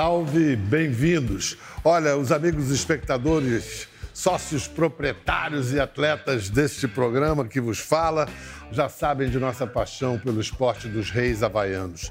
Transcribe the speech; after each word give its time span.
salve, 0.00 0.56
bem-vindos. 0.56 1.58
Olha, 1.84 2.16
os 2.16 2.32
amigos 2.32 2.70
espectadores, 2.70 3.86
sócios 4.14 4.66
proprietários 4.66 5.74
e 5.74 5.78
atletas 5.78 6.48
deste 6.48 6.88
programa 6.88 7.44
que 7.44 7.60
vos 7.60 7.78
fala, 7.78 8.26
já 8.72 8.88
sabem 8.88 9.28
de 9.28 9.38
nossa 9.38 9.66
paixão 9.66 10.18
pelo 10.18 10.40
esporte 10.40 10.88
dos 10.88 11.10
reis 11.10 11.42
havaianos. 11.42 12.10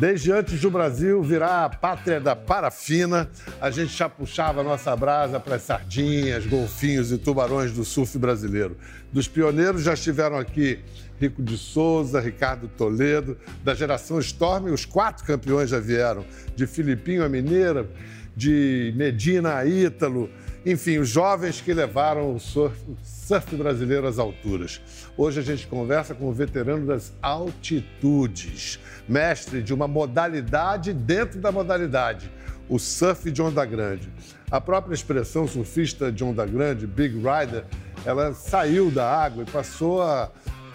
Desde 0.00 0.32
antes 0.32 0.58
do 0.58 0.70
Brasil 0.70 1.22
virar 1.22 1.66
a 1.66 1.68
pátria 1.68 2.18
da 2.18 2.34
parafina, 2.34 3.28
a 3.60 3.70
gente 3.70 3.94
já 3.94 4.08
puxava 4.08 4.62
nossa 4.62 4.96
brasa 4.96 5.38
para 5.38 5.56
as 5.56 5.62
sardinhas, 5.62 6.46
golfinhos 6.46 7.12
e 7.12 7.18
tubarões 7.18 7.70
do 7.70 7.84
surf 7.84 8.16
brasileiro. 8.16 8.78
Dos 9.12 9.28
pioneiros 9.28 9.82
já 9.82 9.92
estiveram 9.92 10.38
aqui 10.38 10.78
Rico 11.20 11.42
de 11.42 11.58
Souza, 11.58 12.18
Ricardo 12.18 12.66
Toledo, 12.66 13.36
da 13.62 13.74
geração 13.74 14.18
Storm, 14.20 14.72
os 14.72 14.86
quatro 14.86 15.22
campeões 15.26 15.68
já 15.68 15.78
vieram, 15.78 16.24
de 16.56 16.66
Filipinho 16.66 17.22
a 17.22 17.28
Mineira, 17.28 17.86
de 18.34 18.94
Medina 18.96 19.56
a 19.56 19.66
Ítalo, 19.66 20.30
enfim, 20.64 20.98
os 20.98 21.08
jovens 21.08 21.60
que 21.60 21.72
levaram 21.72 22.34
o 22.34 22.40
surf, 22.40 22.76
surf 23.02 23.56
brasileiro 23.56 24.06
às 24.06 24.18
alturas. 24.18 24.80
Hoje 25.16 25.40
a 25.40 25.42
gente 25.42 25.66
conversa 25.66 26.14
com 26.14 26.28
o 26.28 26.32
veterano 26.32 26.86
das 26.86 27.12
altitudes, 27.22 28.78
mestre 29.08 29.62
de 29.62 29.72
uma 29.72 29.88
modalidade 29.88 30.92
dentro 30.92 31.40
da 31.40 31.50
modalidade, 31.50 32.30
o 32.68 32.78
surf 32.78 33.30
de 33.30 33.40
onda 33.40 33.64
grande. 33.64 34.12
A 34.50 34.60
própria 34.60 34.94
expressão 34.94 35.46
surfista 35.46 36.12
de 36.12 36.22
onda 36.22 36.44
grande, 36.44 36.86
Big 36.86 37.14
Rider, 37.14 37.64
ela 38.04 38.34
saiu 38.34 38.90
da 38.90 39.08
água 39.08 39.44
e 39.44 39.50
passou 39.50 40.02
a 40.02 40.30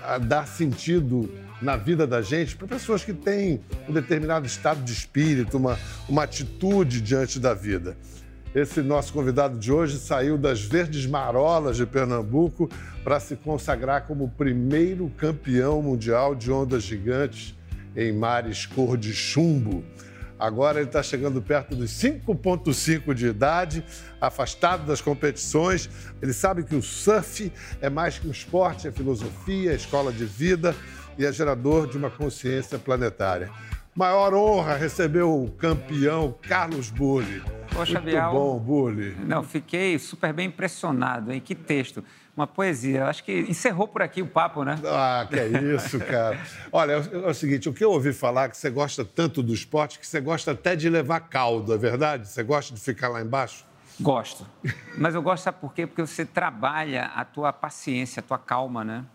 a 0.06 0.18
dar 0.18 0.48
sentido 0.48 1.32
na 1.62 1.76
vida 1.76 2.06
da 2.06 2.22
gente 2.22 2.56
para 2.56 2.68
pessoas 2.68 3.04
que 3.04 3.14
têm 3.14 3.62
um 3.90 3.94
determinado 3.94 4.46
estado 4.46 4.84
de 4.84 4.94
espírito, 4.94 5.58
uma, 5.58 5.80
uma 6.08 6.24
atitude 6.24 7.02
diante 7.02 7.40
da 7.40 7.54
vida. 7.54 7.98
Esse 8.56 8.82
nosso 8.82 9.12
convidado 9.12 9.60
de 9.60 9.70
hoje 9.70 9.98
saiu 9.98 10.38
das 10.38 10.62
Verdes 10.62 11.06
Marolas 11.06 11.76
de 11.76 11.86
Pernambuco 11.86 12.70
para 13.04 13.20
se 13.20 13.36
consagrar 13.36 14.08
como 14.08 14.30
primeiro 14.30 15.12
campeão 15.18 15.82
mundial 15.82 16.34
de 16.34 16.50
ondas 16.50 16.84
gigantes 16.84 17.54
em 17.98 18.14
mares 18.14 18.66
cor 18.66 18.96
de 18.96 19.14
chumbo. 19.14 19.84
Agora 20.40 20.80
ele 20.80 20.88
está 20.88 21.04
chegando 21.04 21.42
perto 21.42 21.76
dos 21.76 21.92
5,5 21.92 23.14
de 23.14 23.28
idade, 23.28 23.84
afastado 24.22 24.86
das 24.86 25.02
competições. 25.02 25.90
Ele 26.22 26.32
sabe 26.32 26.64
que 26.64 26.76
o 26.76 26.82
surf 26.82 27.52
é 27.82 27.90
mais 27.90 28.18
que 28.18 28.26
um 28.26 28.32
esporte, 28.32 28.88
é 28.88 28.92
filosofia, 28.92 29.74
é 29.74 29.76
escola 29.76 30.14
de 30.14 30.24
vida 30.24 30.74
e 31.18 31.26
é 31.26 31.32
gerador 31.32 31.90
de 31.90 31.98
uma 31.98 32.10
consciência 32.10 32.80
planetária. 32.80 33.52
Maior 33.96 34.34
honra 34.34 34.76
receber 34.76 35.22
o 35.22 35.48
campeão 35.58 36.36
Carlos 36.42 36.90
Bulli. 36.90 37.42
Poxa, 37.72 37.94
Muito 37.94 38.12
Bial. 38.12 38.34
bom, 38.34 38.60
Bulli. 38.60 39.16
Não, 39.26 39.42
fiquei 39.42 39.98
super 39.98 40.34
bem 40.34 40.48
impressionado, 40.48 41.32
hein? 41.32 41.40
Que 41.40 41.56
texto 41.56 42.04
uma 42.36 42.46
poesia. 42.46 43.06
Acho 43.06 43.24
que 43.24 43.32
encerrou 43.48 43.88
por 43.88 44.02
aqui 44.02 44.22
o 44.22 44.28
papo, 44.28 44.66
né? 44.66 44.78
Ah, 44.86 45.26
que 45.30 45.40
é 45.40 45.48
isso, 45.48 45.98
cara. 46.00 46.38
Olha, 46.74 46.92
é, 46.94 47.16
é 47.26 47.30
o 47.30 47.34
seguinte, 47.34 47.70
o 47.70 47.74
que 47.74 47.86
eu 47.86 47.92
ouvi 47.92 48.12
falar 48.12 48.46
é 48.46 48.50
que 48.50 48.58
você 48.58 48.70
gosta 48.70 49.06
tanto 49.06 49.42
do 49.42 49.54
esporte 49.54 49.98
que 49.98 50.06
você 50.06 50.20
gosta 50.20 50.52
até 50.52 50.76
de 50.76 50.90
levar 50.90 51.22
caldo, 51.22 51.74
é 51.74 51.78
verdade? 51.78 52.28
Você 52.28 52.44
gosta 52.44 52.74
de 52.74 52.82
ficar 52.82 53.08
lá 53.08 53.22
embaixo? 53.22 53.66
Gosto. 53.98 54.46
Mas 54.98 55.16
eu 55.16 55.22
gosto, 55.22 55.44
sabe 55.44 55.58
por 55.62 55.74
quê? 55.74 55.88
Porque 55.88 56.02
você 56.02 56.26
trabalha 56.26 57.06
a 57.16 57.24
tua 57.24 57.54
paciência, 57.54 58.20
a 58.20 58.24
tua 58.24 58.38
calma, 58.38 58.84
né? 58.84 59.06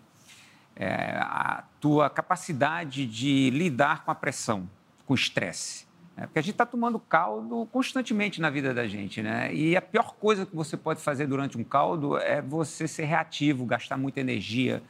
É, 0.74 1.18
a 1.20 1.64
tua 1.80 2.10
capacidade 2.10 3.06
de 3.06 3.50
lidar 3.50 4.04
com 4.04 4.10
a 4.10 4.14
pressão, 4.14 4.68
com 5.06 5.14
o 5.14 5.16
estresse. 5.16 5.88
É, 6.16 6.26
porque 6.26 6.38
a 6.38 6.42
gente 6.42 6.52
está 6.52 6.66
tomando 6.66 6.98
caldo 6.98 7.66
constantemente 7.72 8.40
na 8.40 8.50
vida 8.50 8.74
da 8.74 8.86
gente, 8.86 9.22
né? 9.22 9.54
E 9.54 9.74
a 9.74 9.80
pior 9.80 10.14
coisa 10.16 10.44
que 10.44 10.54
você 10.54 10.76
pode 10.76 11.00
fazer 11.00 11.26
durante 11.26 11.56
um 11.56 11.64
caldo 11.64 12.18
é 12.18 12.42
você 12.42 12.86
ser 12.86 13.04
reativo, 13.04 13.64
gastar 13.64 13.96
muita 13.96 14.20
energia, 14.20 14.82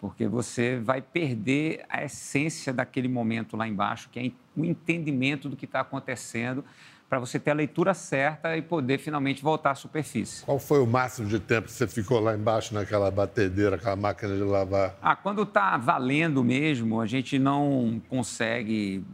porque 0.00 0.28
você 0.28 0.78
vai 0.78 1.00
perder 1.00 1.86
a 1.88 2.04
essência 2.04 2.74
daquele 2.74 3.08
momento 3.08 3.56
lá 3.56 3.66
embaixo, 3.66 4.10
que 4.10 4.20
é 4.20 4.30
o 4.54 4.64
entendimento 4.64 5.48
do 5.48 5.56
que 5.56 5.64
está 5.64 5.80
acontecendo, 5.80 6.62
para 7.08 7.18
você 7.18 7.38
ter 7.38 7.50
a 7.50 7.54
leitura 7.54 7.94
certa 7.94 8.56
e 8.56 8.62
poder 8.62 8.98
finalmente 8.98 9.42
voltar 9.42 9.72
à 9.72 9.74
superfície. 9.74 10.44
Qual 10.44 10.58
foi 10.58 10.80
o 10.80 10.86
máximo 10.86 11.28
de 11.28 11.38
tempo 11.38 11.66
que 11.66 11.72
você 11.72 11.86
ficou 11.86 12.18
lá 12.20 12.34
embaixo 12.34 12.74
naquela 12.74 13.10
batedeira, 13.10 13.76
aquela 13.76 13.96
máquina 13.96 14.34
de 14.34 14.42
lavar? 14.42 14.96
Ah, 15.00 15.14
quando 15.14 15.42
está 15.42 15.76
valendo 15.76 16.42
mesmo, 16.42 17.00
a 17.00 17.06
gente 17.06 17.38
não 17.38 18.00
consegue 18.08 19.04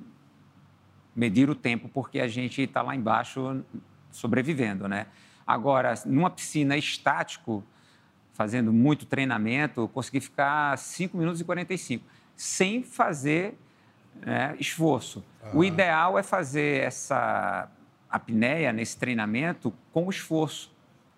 medir 1.15 1.51
o 1.51 1.55
tempo, 1.55 1.89
porque 1.89 2.21
a 2.21 2.29
gente 2.29 2.63
está 2.63 2.81
lá 2.81 2.95
embaixo 2.95 3.63
sobrevivendo, 4.11 4.89
né? 4.89 5.07
Agora, 5.47 5.95
numa 6.07 6.31
piscina 6.31 6.77
estático, 6.77 7.65
fazendo 8.33 8.73
muito 8.73 9.05
treinamento, 9.05 9.83
eu 9.83 9.89
consegui 9.89 10.21
ficar 10.21 10.79
5 10.79 11.17
minutos 11.17 11.41
e 11.41 11.45
45, 11.45 12.05
sem 12.37 12.83
fazer 12.83 13.59
né, 14.25 14.57
esforço. 14.59 15.25
Ah. 15.43 15.51
O 15.53 15.65
ideal 15.65 16.19
é 16.19 16.23
fazer 16.23 16.83
essa 16.83 17.69
apneia 18.11 18.73
nesse 18.73 18.97
treinamento 18.97 19.73
com 19.93 20.09
esforço. 20.11 20.73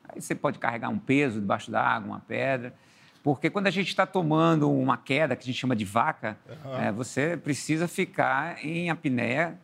Aí 0.09 0.21
você 0.21 0.35
pode 0.35 0.59
carregar 0.59 0.89
um 0.89 0.99
peso 0.99 1.41
debaixo 1.41 1.71
d'água, 1.71 2.09
uma 2.09 2.21
pedra. 2.21 2.75
Porque 3.23 3.49
quando 3.49 3.69
a 3.69 3.71
gente 3.71 3.89
está 3.89 4.05
tomando 4.05 4.71
uma 4.71 4.97
queda, 4.97 5.37
que 5.37 5.43
a 5.43 5.47
gente 5.47 5.59
chama 5.59 5.77
de 5.77 5.85
vaca, 5.85 6.37
uhum. 6.65 6.77
é, 6.77 6.93
você 6.93 7.37
precisa 7.37 7.87
ficar 7.87 8.65
em 8.65 8.91
apneia 8.91 9.59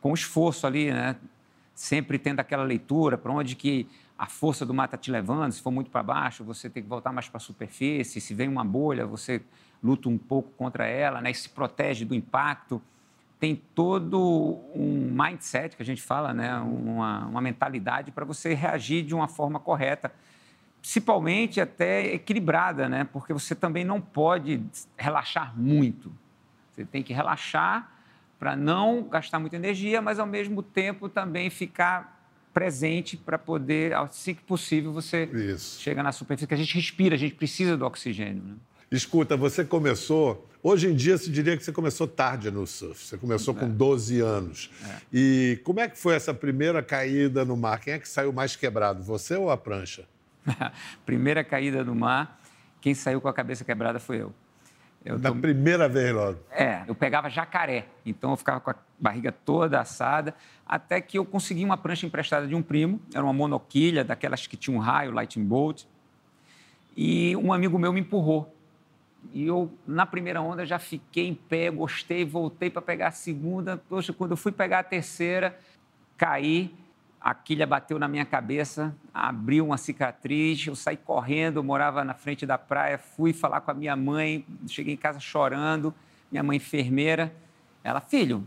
com 0.00 0.12
esforço 0.12 0.66
ali, 0.66 0.90
né? 0.90 1.16
Sempre 1.74 2.18
tendo 2.18 2.40
aquela 2.40 2.64
leitura 2.64 3.16
para 3.16 3.32
onde 3.32 3.54
que 3.54 3.88
a 4.18 4.26
força 4.26 4.66
do 4.66 4.74
mar 4.74 4.86
está 4.86 4.96
te 4.96 5.10
levando. 5.10 5.52
Se 5.52 5.60
for 5.60 5.70
muito 5.70 5.90
para 5.90 6.02
baixo, 6.02 6.44
você 6.44 6.68
tem 6.68 6.82
que 6.82 6.88
voltar 6.88 7.12
mais 7.12 7.28
para 7.28 7.38
a 7.38 7.40
superfície. 7.40 8.20
Se 8.20 8.34
vem 8.34 8.48
uma 8.48 8.64
bolha, 8.64 9.06
você 9.06 9.42
luta 9.82 10.08
um 10.08 10.18
pouco 10.18 10.50
contra 10.52 10.86
ela, 10.86 11.20
né? 11.20 11.30
E 11.30 11.34
se 11.34 11.48
protege 11.48 12.04
do 12.04 12.14
impacto. 12.14 12.82
Tem 13.38 13.56
todo 13.74 14.60
um 14.74 15.10
mindset 15.10 15.76
que 15.76 15.82
a 15.82 15.86
gente 15.86 16.00
fala, 16.00 16.32
né? 16.32 16.56
Uma, 16.58 17.26
uma 17.26 17.40
mentalidade 17.40 18.10
para 18.10 18.24
você 18.24 18.54
reagir 18.54 19.04
de 19.04 19.14
uma 19.14 19.28
forma 19.28 19.58
correta, 19.58 20.12
principalmente 20.80 21.60
até 21.60 22.14
equilibrada, 22.14 22.88
né? 22.88 23.04
Porque 23.12 23.32
você 23.32 23.54
também 23.54 23.84
não 23.84 24.00
pode 24.00 24.62
relaxar 24.96 25.52
muito. 25.58 26.12
Você 26.72 26.84
tem 26.84 27.02
que 27.02 27.12
relaxar 27.12 27.90
para 28.38 28.56
não 28.56 29.04
gastar 29.04 29.38
muita 29.38 29.56
energia, 29.56 30.02
mas 30.02 30.18
ao 30.18 30.26
mesmo 30.26 30.62
tempo 30.62 31.08
também 31.08 31.50
ficar 31.50 32.14
presente 32.52 33.16
para 33.16 33.36
poder, 33.36 33.94
assim 33.94 34.34
que 34.34 34.42
possível, 34.42 34.92
você 34.92 35.24
Isso. 35.24 35.80
chega 35.80 36.02
na 36.02 36.12
superfície, 36.12 36.46
que 36.46 36.54
a 36.54 36.56
gente 36.56 36.74
respira, 36.74 37.16
a 37.16 37.18
gente 37.18 37.34
precisa 37.34 37.76
do 37.76 37.84
oxigênio. 37.84 38.42
Né? 38.42 38.54
Escuta, 38.94 39.36
você 39.36 39.64
começou. 39.64 40.48
Hoje 40.62 40.88
em 40.88 40.94
dia 40.94 41.18
se 41.18 41.30
diria 41.30 41.56
que 41.56 41.64
você 41.64 41.72
começou 41.72 42.06
tarde 42.06 42.50
no 42.50 42.66
surf. 42.66 43.04
Você 43.04 43.18
começou 43.18 43.54
é. 43.56 43.60
com 43.60 43.68
12 43.68 44.20
anos. 44.20 44.70
É. 44.88 44.96
E 45.12 45.60
como 45.64 45.80
é 45.80 45.88
que 45.88 45.98
foi 45.98 46.14
essa 46.14 46.32
primeira 46.32 46.82
caída 46.82 47.44
no 47.44 47.56
mar? 47.56 47.80
Quem 47.80 47.94
é 47.94 47.98
que 47.98 48.08
saiu 48.08 48.32
mais 48.32 48.54
quebrado, 48.54 49.02
você 49.02 49.34
ou 49.36 49.50
a 49.50 49.56
prancha? 49.56 50.06
primeira 51.04 51.42
caída 51.42 51.82
no 51.82 51.94
mar, 51.94 52.40
quem 52.80 52.94
saiu 52.94 53.20
com 53.20 53.28
a 53.28 53.32
cabeça 53.32 53.64
quebrada 53.64 53.98
foi 53.98 54.22
eu. 54.22 54.32
Eu 55.04 55.18
da 55.18 55.34
primeira 55.34 55.86
vez 55.86 56.14
logo? 56.14 56.38
É, 56.50 56.82
eu 56.88 56.94
pegava 56.94 57.28
jacaré, 57.28 57.86
então 58.06 58.30
eu 58.30 58.36
ficava 58.36 58.58
com 58.60 58.70
a 58.70 58.76
barriga 58.98 59.30
toda 59.30 59.78
assada, 59.78 60.34
até 60.64 60.98
que 60.98 61.18
eu 61.18 61.26
consegui 61.26 61.62
uma 61.62 61.76
prancha 61.76 62.06
emprestada 62.06 62.46
de 62.46 62.54
um 62.54 62.62
primo, 62.62 62.98
era 63.12 63.22
uma 63.22 63.32
monoquilha, 63.32 64.02
daquelas 64.02 64.46
que 64.46 64.56
tinha 64.56 64.74
um 64.74 64.80
raio, 64.80 65.10
lightning 65.10 65.44
bolt, 65.44 65.84
e 66.96 67.36
um 67.36 67.52
amigo 67.52 67.78
meu 67.78 67.92
me 67.92 68.00
empurrou. 68.00 68.53
E 69.32 69.46
eu, 69.46 69.72
na 69.86 70.06
primeira 70.06 70.40
onda, 70.40 70.64
já 70.64 70.78
fiquei 70.78 71.26
em 71.26 71.34
pé, 71.34 71.70
gostei, 71.70 72.24
voltei 72.24 72.70
para 72.70 72.82
pegar 72.82 73.08
a 73.08 73.12
segunda. 73.12 73.82
Poxa, 73.88 74.12
quando 74.12 74.32
eu 74.32 74.36
fui 74.36 74.52
pegar 74.52 74.80
a 74.80 74.82
terceira, 74.82 75.58
caí, 76.16 76.74
a 77.20 77.34
quilha 77.34 77.66
bateu 77.66 77.98
na 77.98 78.06
minha 78.06 78.24
cabeça, 78.26 78.94
abriu 79.12 79.64
uma 79.64 79.78
cicatriz, 79.78 80.66
eu 80.66 80.76
saí 80.76 80.96
correndo, 80.96 81.64
morava 81.64 82.04
na 82.04 82.12
frente 82.12 82.44
da 82.44 82.58
praia, 82.58 82.98
fui 82.98 83.32
falar 83.32 83.62
com 83.62 83.70
a 83.70 83.74
minha 83.74 83.96
mãe, 83.96 84.44
cheguei 84.68 84.92
em 84.92 84.96
casa 84.96 85.18
chorando, 85.18 85.94
minha 86.30 86.42
mãe 86.42 86.58
enfermeira, 86.58 87.34
ela, 87.82 88.00
filho, 88.00 88.46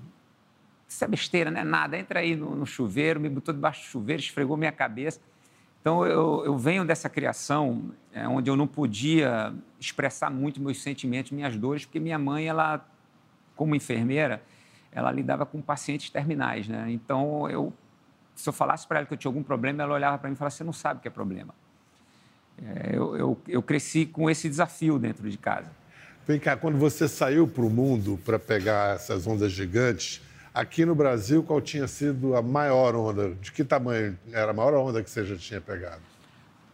isso 0.88 1.04
é 1.04 1.08
besteira, 1.08 1.50
não 1.50 1.60
é 1.60 1.64
nada, 1.64 1.98
entra 1.98 2.20
aí 2.20 2.36
no, 2.36 2.56
no 2.56 2.66
chuveiro, 2.66 3.20
me 3.20 3.30
botou 3.30 3.54
debaixo 3.54 3.82
do 3.82 3.86
chuveiro, 3.88 4.22
esfregou 4.22 4.56
minha 4.56 4.72
cabeça. 4.72 5.20
Então, 5.82 6.06
eu, 6.06 6.44
eu 6.46 6.58
venho 6.58 6.84
dessa 6.84 7.10
criação 7.10 7.92
é, 8.12 8.28
onde 8.28 8.50
eu 8.50 8.56
não 8.56 8.68
podia 8.68 9.54
expressar 9.80 10.30
muito 10.30 10.62
meus 10.62 10.82
sentimentos, 10.82 11.32
minhas 11.32 11.56
dores, 11.56 11.86
porque 11.86 12.00
minha 12.00 12.20
mãe, 12.20 12.48
ela, 12.48 12.86
como 13.56 13.76
enfermeira, 13.76 14.42
ela 14.92 15.12
lidava 15.12 15.46
com 15.46 15.62
pacientes 15.62 16.10
terminais, 16.10 16.68
né? 16.68 16.88
Então, 16.90 17.50
eu 17.50 17.74
se 18.38 18.48
eu 18.48 18.54
falasse 18.54 18.88
para 18.88 19.00
ela 19.00 19.08
que 19.08 19.14
eu 19.14 19.18
tinha 19.18 19.30
algum 19.30 19.44
problema, 19.44 19.84
ela 19.84 19.96
olhava 19.96 20.18
para 20.18 20.30
mim 20.30 20.36
e 20.36 20.38
falava: 20.38 20.56
Você 20.56 20.64
não 20.64 20.72
sabe 20.72 21.00
o 21.00 21.02
que 21.02 21.08
é 21.08 21.12
problema. 21.12 21.54
É, 22.64 22.96
eu, 22.96 23.18
eu, 23.18 23.42
eu 23.48 23.62
cresci 23.62 24.06
com 24.06 24.30
esse 24.30 24.48
desafio 24.48 24.98
dentro 24.98 25.30
de 25.30 25.38
casa. 25.38 25.70
Vem 26.26 26.40
cá, 26.40 26.56
quando 26.56 26.78
você 26.78 27.08
saiu 27.08 27.48
para 27.48 27.64
o 27.64 27.70
mundo 27.70 28.20
para 28.24 28.38
pegar 28.38 28.96
essas 28.96 29.26
ondas 29.26 29.52
gigantes, 29.52 30.22
Aqui 30.58 30.88
no 30.88 30.96
Brasil, 30.96 31.44
qual 31.44 31.62
tinha 31.62 31.88
sido 31.88 32.36
a 32.36 32.42
maior 32.42 32.96
onda? 32.96 33.36
De 33.36 33.52
que 33.52 33.64
tamanho 33.64 34.18
era 34.32 34.50
a 34.50 34.54
maior 34.56 34.74
onda 34.74 35.04
que 35.04 35.10
você 35.12 35.24
já 35.24 35.38
tinha 35.38 35.62
pegado? 35.62 36.02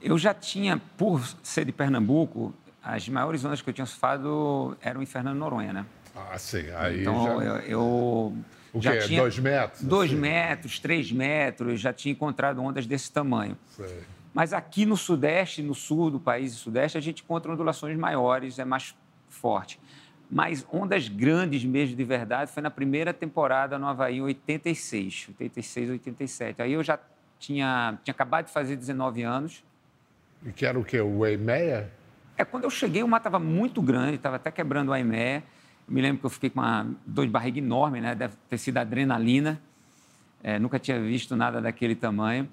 Eu 0.01 0.18
já 0.18 0.33
tinha, 0.33 0.81
por 0.97 1.21
ser 1.44 1.65
de 1.65 1.74
Pernambuco, 1.74 2.53
as 2.81 3.09
maiores 3.09 3.44
ondas 3.44 3.62
que 3.62 3.69
eu 3.69 3.74
tinha 3.74 3.85
surfado 3.85 4.77
eram 4.80 5.03
em 5.03 5.06
Fernando 5.06 5.38
Noronha, 5.38 5.74
né? 5.74 5.85
Ah, 6.15 6.38
sim. 6.38 6.63
Aí 6.77 7.01
então, 7.01 7.25
já... 7.25 7.31
eu, 7.33 7.56
eu 7.57 7.80
o 8.74 8.81
já 8.81 8.94
quê? 8.94 9.00
tinha 9.00 9.19
Dois 9.19 9.39
metros? 9.39 9.81
dois 9.83 10.12
assim? 10.12 10.19
metros, 10.21 10.80
três 10.80 11.12
metros, 11.12 11.81
já 11.81 11.91
tinha 11.91 12.13
encontrado 12.13 12.63
ondas 12.63 12.85
desse 12.85 13.12
tamanho. 13.12 13.57
Sei. 13.75 14.00
Mas 14.33 14.53
aqui 14.53 14.85
no 14.85 14.95
Sudeste, 14.95 15.62
no 15.62 15.75
sul 15.75 16.09
do 16.09 16.21
país 16.21 16.53
e 16.53 16.56
Sudeste, 16.56 16.97
a 16.97 17.01
gente 17.01 17.21
encontra 17.21 17.51
ondulações 17.51 17.97
maiores, 17.97 18.59
é 18.59 18.63
mais 18.63 18.95
forte. 19.27 19.77
Mas 20.29 20.65
ondas 20.71 21.07
grandes 21.07 21.63
mesmo, 21.63 21.95
de 21.95 22.03
verdade, 22.03 22.51
foi 22.51 22.63
na 22.63 22.71
primeira 22.71 23.13
temporada 23.13 23.77
no 23.77 23.87
Havaí, 23.87 24.17
em 24.17 24.21
86, 24.21 25.29
86, 25.29 25.89
87. 25.91 26.61
Aí 26.61 26.73
eu 26.73 26.83
já 26.83 26.99
tinha, 27.37 27.99
tinha 28.03 28.13
acabado 28.13 28.45
de 28.45 28.51
fazer 28.51 28.75
19 28.75 29.21
anos. 29.23 29.63
E 30.45 30.51
que 30.51 30.65
era 30.65 30.79
o 30.79 30.83
quê? 30.83 30.99
O 30.99 31.25
Eimeia? 31.25 31.91
É, 32.37 32.43
quando 32.43 32.63
eu 32.63 32.69
cheguei, 32.69 33.03
o 33.03 33.07
mar 33.07 33.17
estava 33.17 33.39
muito 33.39 33.81
grande, 33.81 34.15
estava 34.15 34.37
até 34.37 34.49
quebrando 34.49 34.91
a 34.91 34.95
Aimé. 34.95 35.43
Me 35.87 36.01
lembro 36.01 36.19
que 36.19 36.25
eu 36.25 36.29
fiquei 36.29 36.49
com 36.49 36.59
uma 36.59 36.87
dor 37.05 37.25
de 37.25 37.31
barriga 37.31 37.59
enorme, 37.59 38.01
né? 38.01 38.15
Deve 38.15 38.33
ter 38.49 38.57
sido 38.57 38.77
adrenalina. 38.77 39.61
É, 40.41 40.57
nunca 40.57 40.79
tinha 40.79 40.99
visto 40.99 41.35
nada 41.35 41.61
daquele 41.61 41.95
tamanho. 41.95 42.49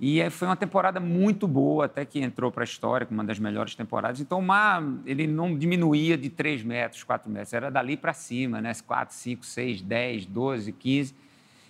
E 0.00 0.22
aí 0.22 0.30
foi 0.30 0.46
uma 0.46 0.56
temporada 0.56 1.00
muito 1.00 1.48
boa, 1.48 1.86
até 1.86 2.04
que 2.04 2.20
entrou 2.20 2.52
para 2.52 2.62
a 2.62 2.64
história 2.64 3.04
como 3.04 3.18
uma 3.18 3.26
das 3.26 3.40
melhores 3.40 3.74
temporadas. 3.74 4.20
Então 4.20 4.38
o 4.38 4.42
mar 4.42 4.80
ele 5.04 5.26
não 5.26 5.58
diminuía 5.58 6.16
de 6.16 6.30
3 6.30 6.62
metros, 6.62 7.02
4 7.02 7.28
metros, 7.28 7.52
era 7.52 7.68
dali 7.68 7.96
para 7.96 8.12
cima, 8.12 8.60
né? 8.60 8.72
4, 8.86 9.12
5, 9.12 9.44
6, 9.44 9.82
10, 9.82 10.26
12, 10.26 10.72
15. 10.72 11.14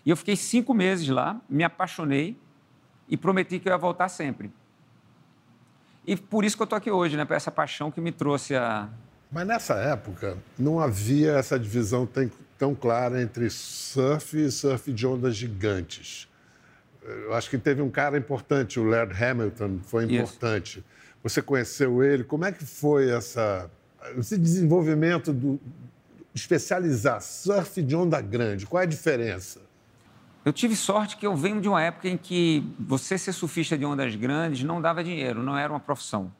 E 0.05 0.11
eu 0.11 0.17
fiquei 0.17 0.37
cinco 0.37 0.75
meses 0.75 1.09
lá, 1.09 1.41
me 1.49 1.65
apaixonei 1.65 2.37
e 3.09 3.17
prometi 3.17 3.59
que 3.59 3.69
eu 3.69 3.73
ia 3.73 3.79
voltar 3.79 4.11
sempre. 4.11 4.51
E 6.07 6.15
por 6.15 6.45
isso 6.45 6.55
que 6.55 6.63
eu 6.63 6.65
estou 6.65 6.77
aqui 6.77 6.91
hoje, 6.91 7.17
né? 7.17 7.25
Por 7.25 7.35
essa 7.35 7.51
paixão 7.51 7.91
que 7.91 8.01
me 8.01 8.13
trouxe 8.13 8.55
a. 8.55 8.91
Mas 9.33 9.47
nessa 9.47 9.75
época 9.75 10.37
não 10.59 10.81
havia 10.81 11.33
essa 11.33 11.59
divisão 11.59 12.07
tão, 12.07 12.31
tão 12.59 12.75
clara 12.75 13.23
entre 13.23 13.49
surf 13.49 14.37
e 14.37 14.51
surf 14.51 14.93
de 14.93 15.07
ondas 15.07 15.35
gigantes. 15.35 16.28
Eu 17.09 17.35
acho 17.35 17.49
que 17.49 17.57
teve 17.57 17.81
um 17.81 17.91
cara 17.91 18.19
importante, 18.19 18.79
o 18.79 18.85
Laird 18.85 19.13
Hamilton, 19.23 19.79
foi 19.83 20.05
Isso. 20.05 20.15
importante. 20.15 20.85
Você 21.23 21.41
conheceu 21.41 22.03
ele? 22.03 22.23
Como 22.23 22.45
é 22.45 22.53
que 22.53 22.65
foi 22.65 23.11
essa, 23.11 23.71
esse 24.17 24.37
desenvolvimento 24.37 25.33
do 25.33 25.59
especializar 26.35 27.21
surf 27.23 27.83
de 27.83 27.97
onda 27.97 28.21
grande? 28.21 28.67
Qual 28.67 28.81
é 28.81 28.85
a 28.85 28.89
diferença? 28.89 29.61
Eu 30.45 30.53
tive 30.53 30.77
sorte 30.77 31.17
que 31.17 31.27
eu 31.27 31.35
venho 31.35 31.61
de 31.61 31.69
uma 31.69 31.83
época 31.83 32.09
em 32.09 32.17
que 32.17 32.65
você 32.79 33.19
ser 33.19 33.33
surfista 33.33 33.77
de 33.77 33.85
ondas 33.85 34.15
grandes 34.15 34.63
não 34.63 34.81
dava 34.81 35.03
dinheiro, 35.03 35.43
não 35.43 35.57
era 35.57 35.73
uma 35.73 35.81
profissão. 35.81 36.33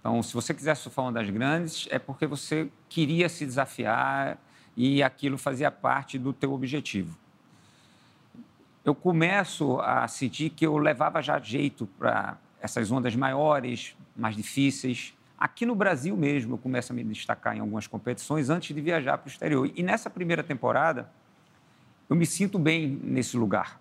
Então, 0.00 0.22
se 0.22 0.34
você 0.34 0.52
quiser 0.52 0.76
surfar 0.76 1.06
ondas 1.06 1.28
grandes, 1.30 1.86
é 1.90 1.98
porque 1.98 2.26
você 2.26 2.68
queria 2.88 3.28
se 3.28 3.44
desafiar 3.44 4.38
e 4.76 5.02
aquilo 5.02 5.38
fazia 5.38 5.70
parte 5.70 6.18
do 6.18 6.32
teu 6.32 6.52
objetivo. 6.52 7.16
Eu 8.86 8.94
começo 8.94 9.80
a 9.80 10.06
sentir 10.06 10.48
que 10.48 10.64
eu 10.64 10.78
levava 10.78 11.20
já 11.20 11.40
jeito 11.40 11.88
para 11.98 12.38
essas 12.60 12.88
ondas 12.88 13.16
maiores, 13.16 13.96
mais 14.16 14.36
difíceis. 14.36 15.12
Aqui 15.36 15.66
no 15.66 15.74
Brasil 15.74 16.16
mesmo, 16.16 16.54
eu 16.54 16.58
começo 16.58 16.92
a 16.92 16.94
me 16.94 17.02
destacar 17.02 17.56
em 17.56 17.58
algumas 17.58 17.88
competições 17.88 18.48
antes 18.48 18.72
de 18.72 18.80
viajar 18.80 19.18
para 19.18 19.26
o 19.26 19.28
exterior. 19.28 19.68
E 19.74 19.82
nessa 19.82 20.08
primeira 20.08 20.44
temporada, 20.44 21.10
eu 22.08 22.14
me 22.14 22.24
sinto 22.24 22.60
bem 22.60 23.00
nesse 23.02 23.36
lugar. 23.36 23.80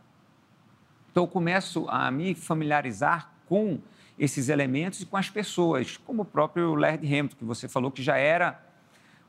Então, 1.11 1.21
eu 1.21 1.27
começo 1.27 1.87
a 1.87 2.09
me 2.09 2.33
familiarizar 2.33 3.31
com 3.45 3.77
esses 4.17 4.49
elementos 4.49 5.01
e 5.01 5.05
com 5.05 5.17
as 5.17 5.29
pessoas, 5.29 5.97
como 5.97 6.23
o 6.23 6.25
próprio 6.25 6.73
Laird 6.73 7.05
Hamilton, 7.05 7.35
que 7.35 7.45
você 7.45 7.67
falou 7.67 7.91
que 7.91 8.01
já 8.01 8.17
era 8.17 8.59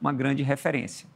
uma 0.01 0.11
grande 0.11 0.43
referência. 0.43 1.07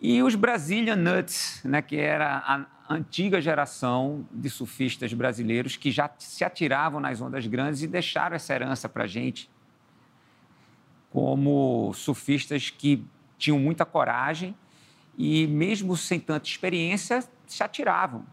E 0.00 0.22
os 0.22 0.36
Brazilian 0.36 0.94
Nuts, 0.94 1.60
né, 1.64 1.82
que 1.82 1.96
era 1.96 2.68
antiga 2.88 3.40
geração 3.40 4.26
de 4.30 4.50
surfistas 4.50 5.12
brasileiros 5.12 5.76
que 5.76 5.90
já 5.90 6.10
se 6.18 6.44
atiravam 6.44 7.00
nas 7.00 7.20
ondas 7.20 7.46
grandes 7.46 7.82
e 7.82 7.86
deixaram 7.86 8.36
essa 8.36 8.54
herança 8.54 8.88
para 8.88 9.04
a 9.04 9.06
gente, 9.06 9.50
como 11.10 11.92
surfistas 11.94 12.70
que 12.70 13.04
tinham 13.38 13.58
muita 13.58 13.84
coragem 13.84 14.54
e, 15.16 15.46
mesmo 15.46 15.96
sem 15.96 16.18
tanta 16.18 16.48
experiência, 16.48 17.22
se 17.46 17.62
atiravam. 17.62 18.24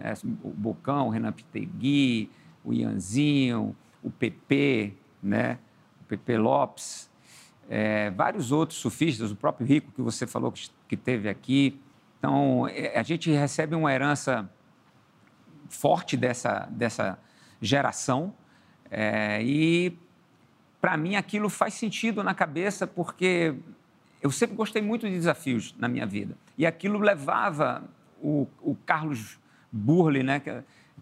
É, 0.00 0.14
o 0.42 0.50
Bocão, 0.50 1.08
o 1.08 1.10
Renan 1.10 1.32
Pitegui, 1.32 2.30
o 2.64 2.72
Ianzinho, 2.72 3.76
o 4.02 4.10
PP, 4.10 4.94
né? 5.22 5.58
o 6.00 6.04
PP 6.04 6.38
Lopes, 6.38 7.10
é, 7.68 8.10
vários 8.10 8.50
outros 8.50 8.78
surfistas, 8.78 9.30
o 9.30 9.36
próprio 9.36 9.66
Rico, 9.66 9.92
que 9.92 10.00
você 10.00 10.26
falou 10.26 10.50
que, 10.50 10.70
que 10.88 10.96
teve 10.96 11.28
aqui. 11.28 11.78
Então, 12.18 12.66
é, 12.68 12.98
a 12.98 13.02
gente 13.02 13.30
recebe 13.30 13.74
uma 13.74 13.92
herança 13.92 14.50
forte 15.68 16.16
dessa, 16.16 16.66
dessa 16.70 17.18
geração 17.60 18.34
é, 18.90 19.42
e, 19.42 19.96
para 20.80 20.96
mim, 20.96 21.16
aquilo 21.16 21.48
faz 21.48 21.74
sentido 21.74 22.22
na 22.22 22.34
cabeça 22.34 22.86
porque 22.86 23.54
eu 24.20 24.30
sempre 24.30 24.56
gostei 24.56 24.82
muito 24.82 25.06
de 25.06 25.12
desafios 25.12 25.74
na 25.78 25.88
minha 25.88 26.06
vida. 26.06 26.36
E 26.56 26.66
aquilo 26.66 26.98
levava 26.98 27.84
o, 28.20 28.46
o 28.60 28.74
Carlos 28.74 29.38
Burley, 29.70 30.22
né, 30.22 30.40
que, 30.40 30.52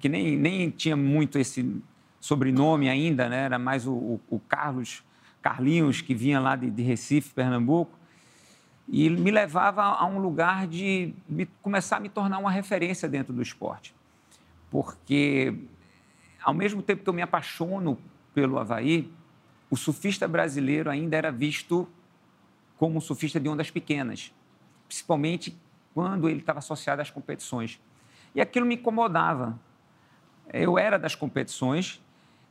que, 0.00 0.08
nem, 0.08 0.36
nem 0.36 0.70
tinha 0.70 0.96
muito 0.96 1.38
esse 1.38 1.80
sobrenome 2.20 2.88
ainda, 2.88 3.28
né, 3.28 3.44
era 3.44 3.58
mais 3.58 3.86
o, 3.86 3.92
o, 3.92 4.20
o 4.28 4.40
Carlos 4.40 5.04
Carlinhos, 5.40 6.00
que 6.00 6.14
vinha 6.14 6.40
lá 6.40 6.56
de, 6.56 6.68
de, 6.70 6.82
Recife, 6.82 7.32
Pernambuco, 7.32 7.96
e 8.88 9.10
me 9.10 9.30
levava 9.30 9.82
a 9.82 10.04
um 10.06 10.18
lugar 10.18 10.66
de 10.66 11.12
me, 11.28 11.46
começar 11.62 11.96
a 11.96 12.00
me 12.00 12.08
tornar 12.08 12.38
uma 12.38 12.50
referência 12.50 13.08
dentro 13.08 13.32
do 13.32 13.42
esporte. 13.42 13.94
Porque, 14.70 15.54
ao 16.42 16.54
mesmo 16.54 16.82
tempo 16.82 17.02
que 17.02 17.08
eu 17.08 17.14
me 17.14 17.22
apaixono 17.22 17.98
pelo 18.32 18.58
Havaí, 18.58 19.10
o 19.68 19.76
surfista 19.76 20.28
brasileiro 20.28 20.88
ainda 20.88 21.16
era 21.16 21.32
visto 21.32 21.88
como 22.76 22.98
um 22.98 23.00
surfista 23.00 23.40
de 23.40 23.48
ondas 23.48 23.70
pequenas, 23.70 24.32
principalmente 24.86 25.56
quando 25.94 26.28
ele 26.28 26.40
estava 26.40 26.60
associado 26.60 27.02
às 27.02 27.10
competições. 27.10 27.80
E 28.34 28.40
aquilo 28.40 28.66
me 28.66 28.74
incomodava. 28.74 29.58
Eu 30.52 30.78
era 30.78 30.98
das 30.98 31.14
competições 31.14 32.00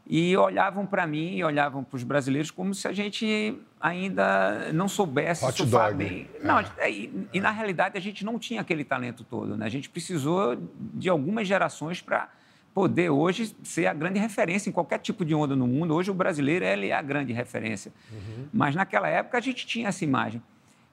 e 0.07 0.37
olhavam 0.37 0.85
para 0.85 1.07
mim 1.07 1.35
e 1.35 1.43
olhavam 1.43 1.83
para 1.83 1.95
os 1.95 2.03
brasileiros 2.03 2.51
como 2.51 2.73
se 2.75 2.87
a 2.87 2.93
gente 2.93 3.59
ainda 3.81 4.71
não 4.71 4.87
soubesse 4.87 5.43
Hot 5.43 5.57
surfar 5.57 5.91
dog. 5.91 6.03
bem. 6.03 6.29
Não, 6.43 6.61
e, 6.87 7.27
e, 7.33 7.39
na 7.39 7.49
realidade 7.49 7.97
a 7.97 8.01
gente 8.01 8.23
não 8.23 8.37
tinha 8.37 8.61
aquele 8.61 8.83
talento 8.83 9.23
todo. 9.23 9.57
Né? 9.57 9.65
A 9.65 9.69
gente 9.69 9.89
precisou 9.89 10.57
de 10.77 11.09
algumas 11.09 11.47
gerações 11.47 12.01
para 12.01 12.29
poder 12.73 13.09
hoje 13.09 13.55
ser 13.63 13.87
a 13.87 13.93
grande 13.93 14.19
referência 14.19 14.69
em 14.69 14.71
qualquer 14.71 14.99
tipo 14.99 15.25
de 15.25 15.33
onda 15.33 15.55
no 15.55 15.65
mundo. 15.65 15.95
Hoje 15.95 16.11
o 16.11 16.13
brasileiro 16.13 16.65
ele 16.65 16.89
é 16.89 16.93
a 16.93 17.01
grande 17.01 17.33
referência. 17.33 17.91
Uhum. 18.11 18.47
Mas 18.53 18.75
naquela 18.75 19.07
época 19.07 19.37
a 19.37 19.41
gente 19.41 19.65
tinha 19.65 19.87
essa 19.87 20.03
imagem. 20.03 20.41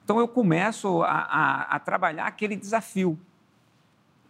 Então 0.03 0.19
eu 0.19 0.27
começo 0.27 1.03
a, 1.03 1.11
a, 1.11 1.61
a, 1.75 1.79
trabalhar 1.79 2.25
aquele 2.25 2.55
desafio. 2.55 3.19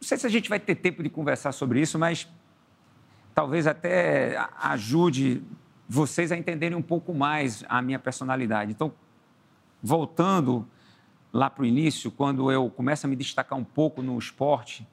Não 0.01 0.07
sei 0.07 0.17
se 0.17 0.27
a 0.27 0.29
gente 0.29 0.49
vai 0.49 0.59
ter 0.59 0.75
tempo 0.75 1.01
de 1.01 1.09
conversar 1.09 1.51
sobre 1.51 1.79
isso, 1.79 1.97
mas 1.97 2.27
talvez 3.33 3.67
até 3.67 4.37
ajude 4.61 5.43
vocês 5.87 6.31
a 6.31 6.37
entenderem 6.37 6.77
um 6.77 6.81
pouco 6.81 7.13
mais 7.13 7.63
a 7.67 7.81
minha 7.81 7.99
personalidade. 7.99 8.71
Então, 8.71 8.93
voltando 9.81 10.67
lá 11.31 11.49
para 11.49 11.63
o 11.63 11.65
início, 11.65 12.11
quando 12.11 12.51
eu 12.51 12.69
começo 12.69 13.05
a 13.05 13.09
me 13.09 13.15
destacar 13.15 13.57
um 13.57 13.63
pouco 13.63 14.01
no 14.01 14.17
esporte, 14.17 14.87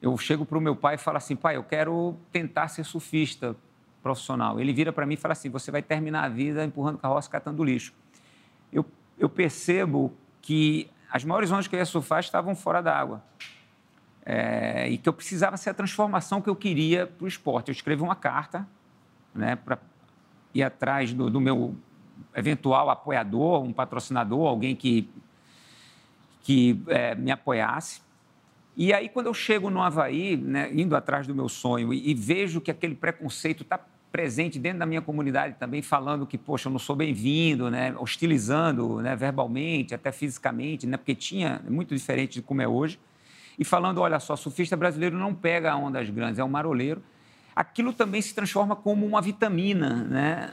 eu 0.00 0.16
chego 0.18 0.44
para 0.44 0.58
o 0.58 0.60
meu 0.60 0.74
pai 0.74 0.96
e 0.96 0.98
falo 0.98 1.16
assim, 1.16 1.36
pai, 1.36 1.56
eu 1.56 1.62
quero 1.62 2.16
tentar 2.32 2.68
ser 2.68 2.84
surfista 2.84 3.56
profissional. 4.02 4.60
Ele 4.60 4.72
vira 4.72 4.92
para 4.92 5.06
mim 5.06 5.14
e 5.14 5.16
fala 5.16 5.32
assim, 5.32 5.48
você 5.48 5.70
vai 5.70 5.82
terminar 5.82 6.24
a 6.24 6.28
vida 6.28 6.64
empurrando 6.64 6.98
carroça, 6.98 7.30
catando 7.30 7.64
lixo. 7.64 7.94
Eu, 8.72 8.84
eu 9.18 9.28
percebo 9.28 10.12
que 10.42 10.90
as 11.10 11.24
maiores 11.24 11.50
ondas 11.50 11.66
que 11.66 11.74
eu 11.74 11.78
ia 11.78 11.86
surfar 11.86 12.20
estavam 12.20 12.54
fora 12.54 12.82
d'água. 12.82 13.22
É, 14.26 14.88
e 14.88 14.96
que 14.96 15.08
eu 15.08 15.12
precisava 15.12 15.56
ser 15.56 15.70
a 15.70 15.74
transformação 15.74 16.40
que 16.40 16.48
eu 16.48 16.56
queria 16.56 17.06
para 17.06 17.24
o 17.24 17.28
esporte. 17.28 17.68
Eu 17.68 17.72
escrevi 17.72 18.02
uma 18.02 18.16
carta 18.16 18.66
né, 19.34 19.56
para 19.56 19.78
ir 20.54 20.62
atrás 20.62 21.12
do, 21.12 21.28
do, 21.28 21.40
meu 21.40 21.74
eventual 22.34 22.88
apoiador, 22.88 23.62
um 23.62 23.72
patrocinador, 23.72 24.46
alguém 24.46 24.74
que, 24.74 25.10
que 26.42 26.82
é, 26.86 27.14
me 27.14 27.30
apoiasse. 27.30 28.00
E 28.76 28.92
aí, 28.92 29.08
quando 29.08 29.26
eu 29.26 29.34
chego 29.34 29.70
no 29.70 29.82
Havaí, 29.82 30.36
né, 30.36 30.70
indo 30.72 30.96
atrás 30.96 31.26
do 31.26 31.34
meu 31.34 31.48
sonho, 31.48 31.92
e, 31.92 32.10
e 32.10 32.14
vejo 32.14 32.60
que 32.60 32.70
aquele 32.70 32.94
preconceito 32.94 33.62
está 33.62 33.78
presente 34.10 34.58
dentro 34.60 34.78
da 34.78 34.86
minha 34.86 35.02
comunidade 35.02 35.56
também, 35.58 35.82
falando 35.82 36.24
que, 36.24 36.38
poxa, 36.38 36.68
eu 36.68 36.72
não 36.72 36.78
sou 36.78 36.94
bem-vindo, 36.94 37.68
né, 37.68 37.94
hostilizando 37.98 39.00
né, 39.00 39.16
verbalmente, 39.16 39.94
até 39.94 40.12
fisicamente, 40.12 40.86
né, 40.86 40.96
porque 40.96 41.16
tinha, 41.16 41.60
é 41.66 41.70
muito 41.70 41.94
diferente 41.94 42.34
de 42.34 42.42
como 42.42 42.62
é 42.62 42.68
hoje. 42.68 42.98
E 43.58 43.64
falando, 43.64 43.98
olha 44.00 44.18
só, 44.20 44.36
surfista 44.36 44.76
brasileiro 44.76 45.16
não 45.16 45.34
pega 45.34 45.76
ondas 45.76 46.08
grandes, 46.10 46.38
é 46.38 46.44
um 46.44 46.48
maroleiro. 46.48 47.02
Aquilo 47.54 47.92
também 47.92 48.20
se 48.20 48.34
transforma 48.34 48.74
como 48.74 49.06
uma 49.06 49.22
vitamina, 49.22 50.04
né? 50.04 50.50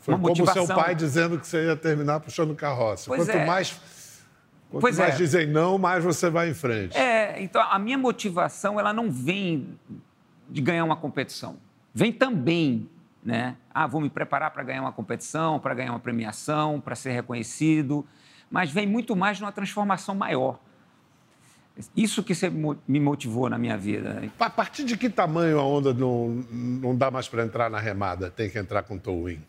Foi 0.00 0.14
uma 0.14 0.20
como 0.20 0.28
motivação. 0.28 0.66
seu 0.66 0.76
pai 0.76 0.94
dizendo 0.94 1.38
que 1.38 1.46
você 1.46 1.66
ia 1.66 1.76
terminar 1.76 2.20
puxando 2.20 2.54
carroça. 2.54 3.04
Pois 3.06 3.24
Quanto 3.24 3.36
é. 3.36 3.46
mais 3.46 3.80
Quanto 4.70 4.82
pois 4.82 4.98
mais 4.98 5.14
é. 5.14 5.16
dizem 5.16 5.46
não, 5.46 5.78
mais 5.78 6.04
você 6.04 6.28
vai 6.28 6.50
em 6.50 6.54
frente. 6.54 6.96
É, 6.96 7.42
então 7.42 7.62
a 7.62 7.78
minha 7.78 7.96
motivação 7.96 8.78
ela 8.78 8.92
não 8.92 9.10
vem 9.10 9.78
de 10.48 10.60
ganhar 10.60 10.84
uma 10.84 10.96
competição. 10.96 11.56
Vem 11.94 12.12
também, 12.12 12.88
né? 13.24 13.56
Ah, 13.72 13.86
vou 13.86 14.00
me 14.00 14.10
preparar 14.10 14.50
para 14.50 14.62
ganhar 14.62 14.82
uma 14.82 14.92
competição, 14.92 15.58
para 15.58 15.74
ganhar 15.74 15.92
uma 15.92 15.98
premiação, 15.98 16.80
para 16.80 16.94
ser 16.94 17.12
reconhecido, 17.12 18.06
mas 18.50 18.70
vem 18.70 18.86
muito 18.86 19.16
mais 19.16 19.40
numa 19.40 19.52
transformação 19.52 20.14
maior. 20.14 20.58
Isso 21.96 22.22
que 22.22 22.32
me 22.86 23.00
motivou 23.00 23.48
na 23.48 23.58
minha 23.58 23.76
vida. 23.76 24.22
A 24.38 24.50
partir 24.50 24.84
de 24.84 24.96
que 24.96 25.08
tamanho 25.08 25.58
a 25.58 25.64
onda 25.64 25.94
não, 25.94 26.28
não 26.50 26.96
dá 26.96 27.10
mais 27.10 27.28
para 27.28 27.44
entrar 27.44 27.70
na 27.70 27.78
remada? 27.78 28.30
Tem 28.30 28.50
que 28.50 28.58
entrar 28.58 28.82
com 28.82 28.98
towing? 28.98 29.40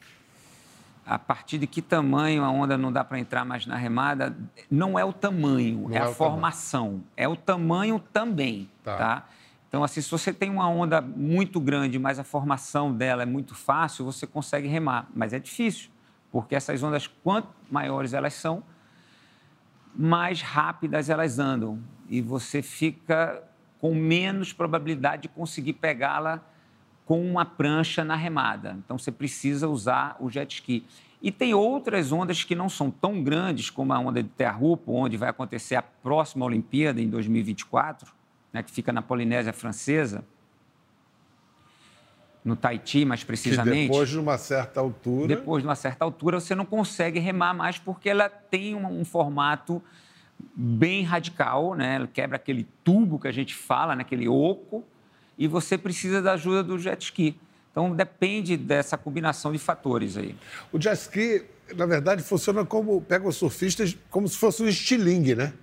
a 1.09 1.17
partir 1.17 1.57
de 1.57 1.65
que 1.65 1.81
tamanho 1.81 2.43
a 2.43 2.51
onda 2.51 2.77
não 2.77 2.91
dá 2.91 3.03
para 3.03 3.17
entrar 3.17 3.43
mais 3.43 3.65
na 3.65 3.75
remada, 3.75 4.37
não 4.69 4.97
é 4.97 5.03
o 5.03 5.11
tamanho, 5.11 5.89
é, 5.91 5.97
é, 5.97 6.01
a 6.01 6.11
formação. 6.13 6.85
Tamanho. 6.85 7.03
É 7.17 7.27
o 7.27 7.35
tamanho 7.35 7.99
também, 8.13 8.69
tá. 8.83 8.95
tá? 8.95 9.27
Então, 9.67 9.83
assim, 9.83 10.01
se 10.01 10.11
você 10.11 10.31
tem 10.31 10.51
uma 10.51 10.69
onda 10.69 11.01
muito 11.01 11.59
grande, 11.59 11.97
mas 11.97 12.19
a 12.19 12.23
formação 12.23 12.93
dela 12.93 13.23
é 13.23 13.25
muito 13.25 13.55
fácil, 13.55 14.05
você 14.05 14.27
consegue 14.27 14.67
remar. 14.67 15.07
Mas 15.15 15.33
é 15.33 15.39
difícil, 15.39 15.89
porque 16.31 16.53
essas 16.53 16.81
ondas, 16.83 17.07
quanto 17.07 17.47
maiores 17.71 18.13
elas 18.13 18.35
são, 18.35 18.63
mais 19.95 20.43
rápidas 20.43 21.09
elas 21.09 21.39
andam. 21.39 21.79
E 22.09 22.21
você 22.21 22.61
fica 22.61 23.43
com 23.79 23.93
menos 23.93 24.51
probabilidade 24.51 25.23
de 25.23 25.27
conseguir 25.29 25.73
pegá-la 25.73 26.43
com 27.05 27.23
uma 27.25 27.45
prancha 27.45 28.03
na 28.03 28.15
remada. 28.15 28.77
Então 28.83 28.97
você 28.97 29.11
precisa 29.11 29.67
usar 29.67 30.17
o 30.19 30.29
jet 30.29 30.55
ski. 30.55 30.85
E 31.21 31.31
tem 31.31 31.53
outras 31.53 32.11
ondas 32.11 32.43
que 32.43 32.55
não 32.55 32.69
são 32.69 32.89
tão 32.89 33.23
grandes 33.23 33.69
como 33.69 33.93
a 33.93 33.99
onda 33.99 34.23
de 34.23 34.29
Terrupo, 34.29 34.93
onde 34.93 35.17
vai 35.17 35.29
acontecer 35.29 35.75
a 35.75 35.81
próxima 35.81 36.45
Olimpíada 36.45 37.01
em 37.01 37.09
2024, 37.09 38.11
né, 38.53 38.63
que 38.63 38.71
fica 38.71 38.93
na 38.93 39.01
Polinésia 39.01 39.51
Francesa, 39.51 40.23
no 42.43 42.55
Tahiti, 42.55 43.03
mais 43.03 43.23
precisamente. 43.23 43.75
Que 43.75 43.87
depois 43.87 44.09
de 44.09 44.19
uma 44.19 44.37
certa 44.37 44.79
altura. 44.79 45.27
Depois 45.27 45.61
de 45.61 45.67
uma 45.67 45.75
certa 45.75 46.05
altura, 46.05 46.39
você 46.39 46.55
não 46.55 46.65
consegue 46.65 47.19
remar 47.19 47.53
mais 47.53 47.77
porque 47.77 48.09
ela 48.09 48.29
tem 48.29 48.75
um, 48.75 49.01
um 49.01 49.03
formato 49.03 49.81
bem 50.55 51.03
radical, 51.03 51.75
né? 51.75 52.07
Quebra 52.13 52.35
aquele 52.35 52.67
tubo 52.83 53.19
que 53.19 53.27
a 53.27 53.31
gente 53.31 53.55
fala, 53.55 53.95
naquele 53.95 54.25
né? 54.25 54.29
oco 54.29 54.83
e 55.37 55.47
você 55.47 55.77
precisa 55.77 56.21
da 56.21 56.33
ajuda 56.33 56.63
do 56.63 56.77
jet 56.77 57.01
ski. 57.01 57.39
Então, 57.71 57.95
depende 57.95 58.57
dessa 58.57 58.97
combinação 58.97 59.53
de 59.53 59.57
fatores 59.57 60.17
aí. 60.17 60.35
O 60.71 60.81
jet 60.81 60.97
ski, 60.97 61.45
na 61.75 61.85
verdade, 61.85 62.21
funciona 62.21 62.65
como... 62.65 62.99
Pega 63.01 63.25
os 63.25 63.37
surfistas 63.37 63.97
como 64.09 64.27
se 64.27 64.37
fosse 64.37 64.61
um 64.61 64.67
estilingue, 64.67 65.35
né? 65.35 65.53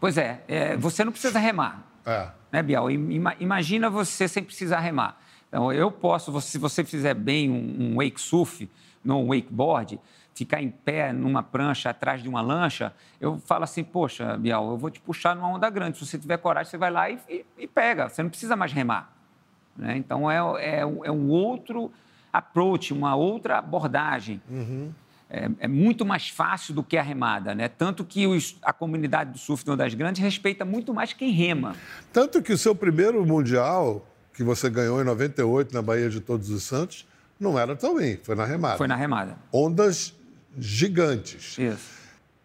Pois 0.00 0.16
é. 0.16 0.42
é 0.48 0.76
você 0.76 1.04
não 1.04 1.12
precisa 1.12 1.38
remar. 1.38 1.86
É. 2.06 2.28
Né, 2.50 2.62
Biel? 2.62 2.90
Imagina 3.38 3.90
você 3.90 4.26
sem 4.26 4.42
precisar 4.42 4.80
remar. 4.80 5.20
Então, 5.48 5.70
eu 5.70 5.90
posso, 5.90 6.40
se 6.40 6.56
você 6.56 6.82
fizer 6.82 7.12
bem 7.12 7.50
um, 7.50 7.92
um 7.92 7.96
wake 7.96 8.20
surf, 8.20 8.68
no 9.04 9.26
wakeboard, 9.26 9.98
ficar 10.38 10.62
em 10.62 10.70
pé 10.70 11.12
numa 11.12 11.42
prancha 11.42 11.90
atrás 11.90 12.22
de 12.22 12.28
uma 12.28 12.40
lancha, 12.40 12.92
eu 13.20 13.38
falo 13.38 13.64
assim, 13.64 13.82
poxa, 13.82 14.36
Biel, 14.36 14.70
eu 14.70 14.78
vou 14.78 14.88
te 14.88 15.00
puxar 15.00 15.34
numa 15.34 15.48
onda 15.48 15.68
grande. 15.68 15.98
Se 15.98 16.06
você 16.06 16.16
tiver 16.16 16.36
coragem, 16.38 16.70
você 16.70 16.78
vai 16.78 16.90
lá 16.90 17.10
e, 17.10 17.18
e, 17.28 17.44
e 17.58 17.66
pega. 17.66 18.08
Você 18.08 18.22
não 18.22 18.30
precisa 18.30 18.54
mais 18.54 18.72
remar. 18.72 19.12
Né? 19.76 19.96
Então, 19.96 20.30
é, 20.30 20.36
é, 20.64 20.80
é, 20.80 21.10
um 21.10 21.28
outro 21.28 21.90
approach, 22.32 22.92
uma 22.92 23.16
outra 23.16 23.58
abordagem. 23.58 24.40
Uhum. 24.48 24.92
É, 25.28 25.50
é, 25.58 25.68
muito 25.68 26.06
mais 26.06 26.28
fácil 26.28 26.72
do 26.72 26.84
que 26.84 26.96
a 26.96 27.02
remada, 27.02 27.54
né? 27.54 27.68
Tanto 27.68 28.02
que 28.02 28.26
os, 28.26 28.56
a 28.62 28.72
comunidade 28.72 29.32
do 29.32 29.38
surf 29.38 29.62
de 29.62 29.70
Ondas 29.70 29.92
Grandes 29.92 30.22
respeita 30.22 30.64
muito 30.64 30.94
mais 30.94 31.12
quem 31.12 31.32
rema. 31.32 31.74
Tanto 32.12 32.40
que 32.40 32.52
o 32.52 32.56
seu 32.56 32.74
primeiro 32.74 33.26
mundial, 33.26 34.06
que 34.32 34.42
você 34.42 34.70
ganhou 34.70 35.02
em 35.02 35.04
98 35.04 35.74
na 35.74 35.82
Baía 35.82 36.08
de 36.08 36.20
Todos 36.20 36.48
os 36.48 36.62
Santos, 36.62 37.06
não 37.38 37.58
era 37.58 37.76
tão 37.76 37.96
bem, 37.96 38.18
foi 38.22 38.34
na 38.34 38.44
remada. 38.44 38.78
Foi 38.78 38.88
na 38.88 38.96
remada. 38.96 39.36
Ondas 39.52 40.14
gigantes. 40.58 41.58
Isso. 41.58 41.98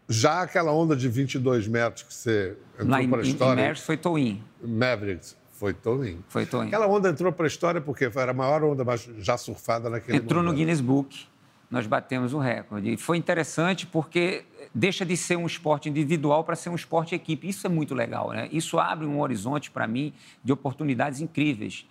Já 0.08 0.42
aquela 0.42 0.72
onda 0.72 0.96
de 0.96 1.08
22 1.08 1.68
metros 1.68 2.04
que 2.04 2.14
você 2.14 2.58
entrou 2.80 3.08
para 3.08 3.20
a 3.20 3.24
história... 3.24 3.54
Em 3.54 3.56
Mavericks 3.56 3.86
foi 3.86 3.98
Towin. 3.98 4.44
Mavericks. 4.62 5.38
Foi 5.52 5.74
Towin. 5.74 6.24
Foi 6.28 6.46
Towin. 6.46 6.68
Aquela 6.68 6.88
onda 6.88 7.10
entrou 7.10 7.32
para 7.32 7.46
a 7.46 7.48
história 7.48 7.80
porque 7.80 8.10
foi 8.10 8.24
a 8.24 8.34
maior 8.34 8.64
onda 8.64 8.84
já 9.20 9.38
surfada 9.38 9.90
naquele 9.90 10.18
Entrou 10.18 10.42
momento. 10.42 10.52
no 10.52 10.58
Guinness 10.58 10.82
Book, 10.82 11.26
nós 11.72 11.88
batemos 11.88 12.34
o 12.34 12.38
recorde. 12.38 12.94
E 12.94 12.98
foi 12.98 13.18
interessante 13.18 13.88
porque 13.88 14.44
deixa 14.76 15.06
de 15.06 15.16
ser 15.16 15.38
um 15.38 15.46
esporte 15.46 15.90
individual 15.90 16.44
para 16.44 16.56
ser 16.56 16.70
um 16.70 16.76
esporte 16.76 17.16
equipe. 17.16 17.48
Isso 17.48 17.66
é 17.66 17.70
muito 17.70 17.96
legal, 17.96 18.32
né? 18.32 18.50
Isso 18.52 18.78
abre 18.78 19.08
um 19.08 19.22
horizonte 19.22 19.72
para 19.72 19.88
mim 19.88 20.14
de 20.44 20.52
oportunidades 20.52 21.22
incríveis. 21.22 21.88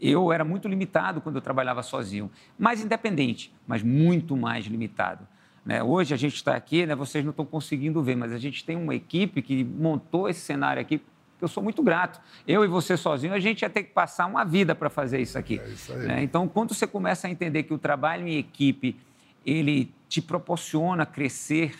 Eu 0.00 0.32
era 0.32 0.44
muito 0.44 0.68
limitado 0.68 1.20
quando 1.20 1.36
eu 1.36 1.42
trabalhava 1.42 1.82
sozinho, 1.82 2.30
mais 2.58 2.82
independente, 2.82 3.52
mas 3.66 3.82
muito 3.82 4.36
mais 4.36 4.66
limitado. 4.66 5.26
Né? 5.64 5.82
Hoje 5.82 6.14
a 6.14 6.16
gente 6.16 6.36
está 6.36 6.54
aqui, 6.54 6.86
né, 6.86 6.94
vocês 6.94 7.24
não 7.24 7.30
estão 7.30 7.44
conseguindo 7.44 8.02
ver, 8.02 8.16
mas 8.16 8.32
a 8.32 8.38
gente 8.38 8.64
tem 8.64 8.76
uma 8.76 8.94
equipe 8.94 9.42
que 9.42 9.62
montou 9.62 10.28
esse 10.28 10.40
cenário 10.40 10.80
aqui 10.80 11.00
eu 11.40 11.48
sou 11.48 11.62
muito 11.62 11.82
grato. 11.82 12.20
Eu 12.46 12.64
e 12.64 12.68
você 12.68 12.96
sozinho, 12.96 13.32
a 13.32 13.40
gente 13.40 13.62
ia 13.62 13.70
ter 13.70 13.84
que 13.84 13.92
passar 13.92 14.26
uma 14.26 14.44
vida 14.44 14.74
para 14.74 14.90
fazer 14.90 15.20
isso 15.20 15.38
aqui. 15.38 15.58
É 15.58 15.68
isso 15.68 15.92
né? 15.94 16.22
Então, 16.22 16.46
quando 16.46 16.74
você 16.74 16.86
começa 16.86 17.26
a 17.26 17.30
entender 17.30 17.62
que 17.62 17.72
o 17.72 17.78
trabalho 17.78 18.26
em 18.26 18.36
equipe 18.36 18.96
ele 19.44 19.90
te 20.08 20.20
proporciona 20.20 21.06
crescer 21.06 21.74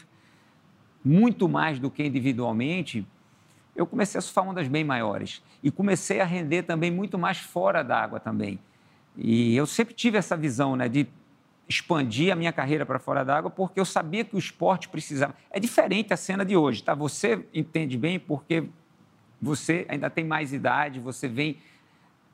muito 1.05 1.49
mais 1.49 1.79
do 1.79 1.91
que 1.91 2.03
individualmente, 2.03 3.07
eu 3.77 3.87
comecei 3.87 4.19
a 4.19 4.23
surfar 4.23 4.49
ondas 4.49 4.69
bem 4.69 4.85
maiores 4.85 5.43
e 5.63 5.71
comecei 5.71 6.21
a 6.21 6.25
render 6.25 6.63
também 6.63 6.91
muito 6.91 7.19
mais 7.19 7.39
fora 7.39 7.83
d'água 7.83 8.19
também. 8.19 8.59
E 9.17 9.55
eu 9.57 9.67
sempre 9.67 9.95
tive 9.95 10.17
essa 10.17 10.37
visão, 10.37 10.77
né, 10.77 10.89
de 10.89 11.07
expandir 11.71 12.33
a 12.33 12.37
minha 12.37 12.53
carreira 12.53 12.85
para 12.85 12.99
fora 12.99 13.25
d'água, 13.25 13.49
porque 13.49 13.79
eu 13.79 13.85
sabia 13.85 14.25
que 14.25 14.35
o 14.35 14.39
esporte 14.39 14.89
precisava. 14.89 15.35
É 15.53 15.61
diferente 15.61 16.13
a 16.13 16.17
cena 16.17 16.45
de 16.45 16.57
hoje, 16.57 16.83
tá? 16.83 16.95
Você 16.95 17.47
entende 17.55 17.97
bem 17.97 18.19
porque 18.19 18.65
você 19.41 19.87
ainda 19.89 20.11
tem 20.11 20.25
mais 20.25 20.53
idade, 20.53 20.99
você 20.99 21.29
vem 21.29 21.59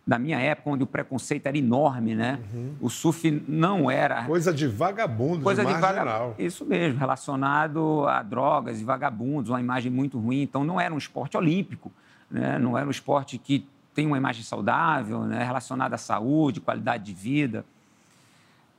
da 0.06 0.18
minha 0.18 0.38
época, 0.38 0.70
onde 0.70 0.84
o 0.84 0.86
preconceito 0.86 1.46
era 1.46 1.58
enorme, 1.58 2.14
né? 2.14 2.40
Uhum. 2.54 2.76
O 2.80 2.88
surf 2.88 3.42
não 3.46 3.90
era... 3.90 4.24
Coisa 4.24 4.54
de 4.54 4.66
vagabundo, 4.66 5.42
Coisa 5.42 5.64
de, 5.64 5.74
de 5.74 5.80
marginal. 5.80 6.34
Isso 6.38 6.64
mesmo, 6.64 6.98
relacionado 6.98 8.06
a 8.06 8.22
drogas 8.22 8.80
e 8.80 8.84
vagabundos, 8.84 9.50
uma 9.50 9.60
imagem 9.60 9.92
muito 9.92 10.18
ruim. 10.18 10.42
Então, 10.42 10.64
não 10.64 10.80
era 10.80 10.94
um 10.94 10.98
esporte 10.98 11.36
olímpico, 11.36 11.92
né? 12.30 12.58
não 12.58 12.78
era 12.78 12.86
um 12.86 12.90
esporte 12.90 13.36
que 13.36 13.66
tem 13.92 14.06
uma 14.06 14.16
imagem 14.16 14.44
saudável, 14.44 15.24
né? 15.24 15.44
relacionada 15.44 15.96
à 15.96 15.98
saúde, 15.98 16.60
qualidade 16.60 17.04
de 17.04 17.12
vida. 17.12 17.64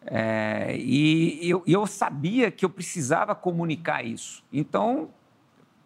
É, 0.05 0.75
e 0.77 1.49
eu, 1.49 1.63
eu 1.67 1.85
sabia 1.85 2.49
que 2.49 2.63
eu 2.63 2.69
precisava 2.69 3.35
comunicar 3.35 4.05
isso. 4.05 4.43
Então, 4.51 5.09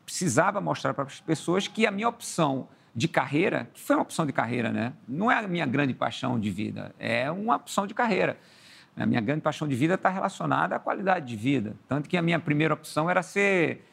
precisava 0.05 0.61
mostrar 0.61 0.93
para 0.93 1.05
as 1.05 1.19
pessoas 1.19 1.67
que 1.67 1.87
a 1.87 1.91
minha 1.91 2.07
opção 2.07 2.67
de 2.93 3.07
carreira, 3.07 3.69
que 3.73 3.79
foi 3.79 3.95
uma 3.95 4.01
opção 4.01 4.25
de 4.25 4.33
carreira, 4.33 4.71
né? 4.71 4.93
Não 5.07 5.31
é 5.31 5.37
a 5.37 5.47
minha 5.47 5.65
grande 5.65 5.93
paixão 5.93 6.39
de 6.39 6.49
vida, 6.49 6.93
é 6.99 7.31
uma 7.31 7.55
opção 7.55 7.87
de 7.87 7.93
carreira. 7.93 8.37
A 8.95 9.05
minha 9.05 9.21
grande 9.21 9.41
paixão 9.41 9.67
de 9.67 9.75
vida 9.75 9.93
está 9.93 10.09
relacionada 10.09 10.75
à 10.75 10.79
qualidade 10.79 11.25
de 11.25 11.35
vida. 11.35 11.75
Tanto 11.87 12.09
que 12.09 12.17
a 12.17 12.21
minha 12.21 12.39
primeira 12.39 12.73
opção 12.73 13.09
era 13.09 13.23
ser 13.23 13.85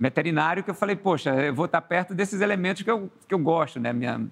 veterinário, 0.00 0.64
que 0.64 0.70
eu 0.70 0.74
falei, 0.74 0.96
poxa, 0.96 1.34
eu 1.34 1.54
vou 1.54 1.66
estar 1.66 1.82
perto 1.82 2.14
desses 2.14 2.40
elementos 2.40 2.82
que 2.82 2.90
eu, 2.90 3.10
que 3.28 3.34
eu 3.34 3.38
gosto, 3.38 3.78
né? 3.78 3.92
Minha 3.92 4.26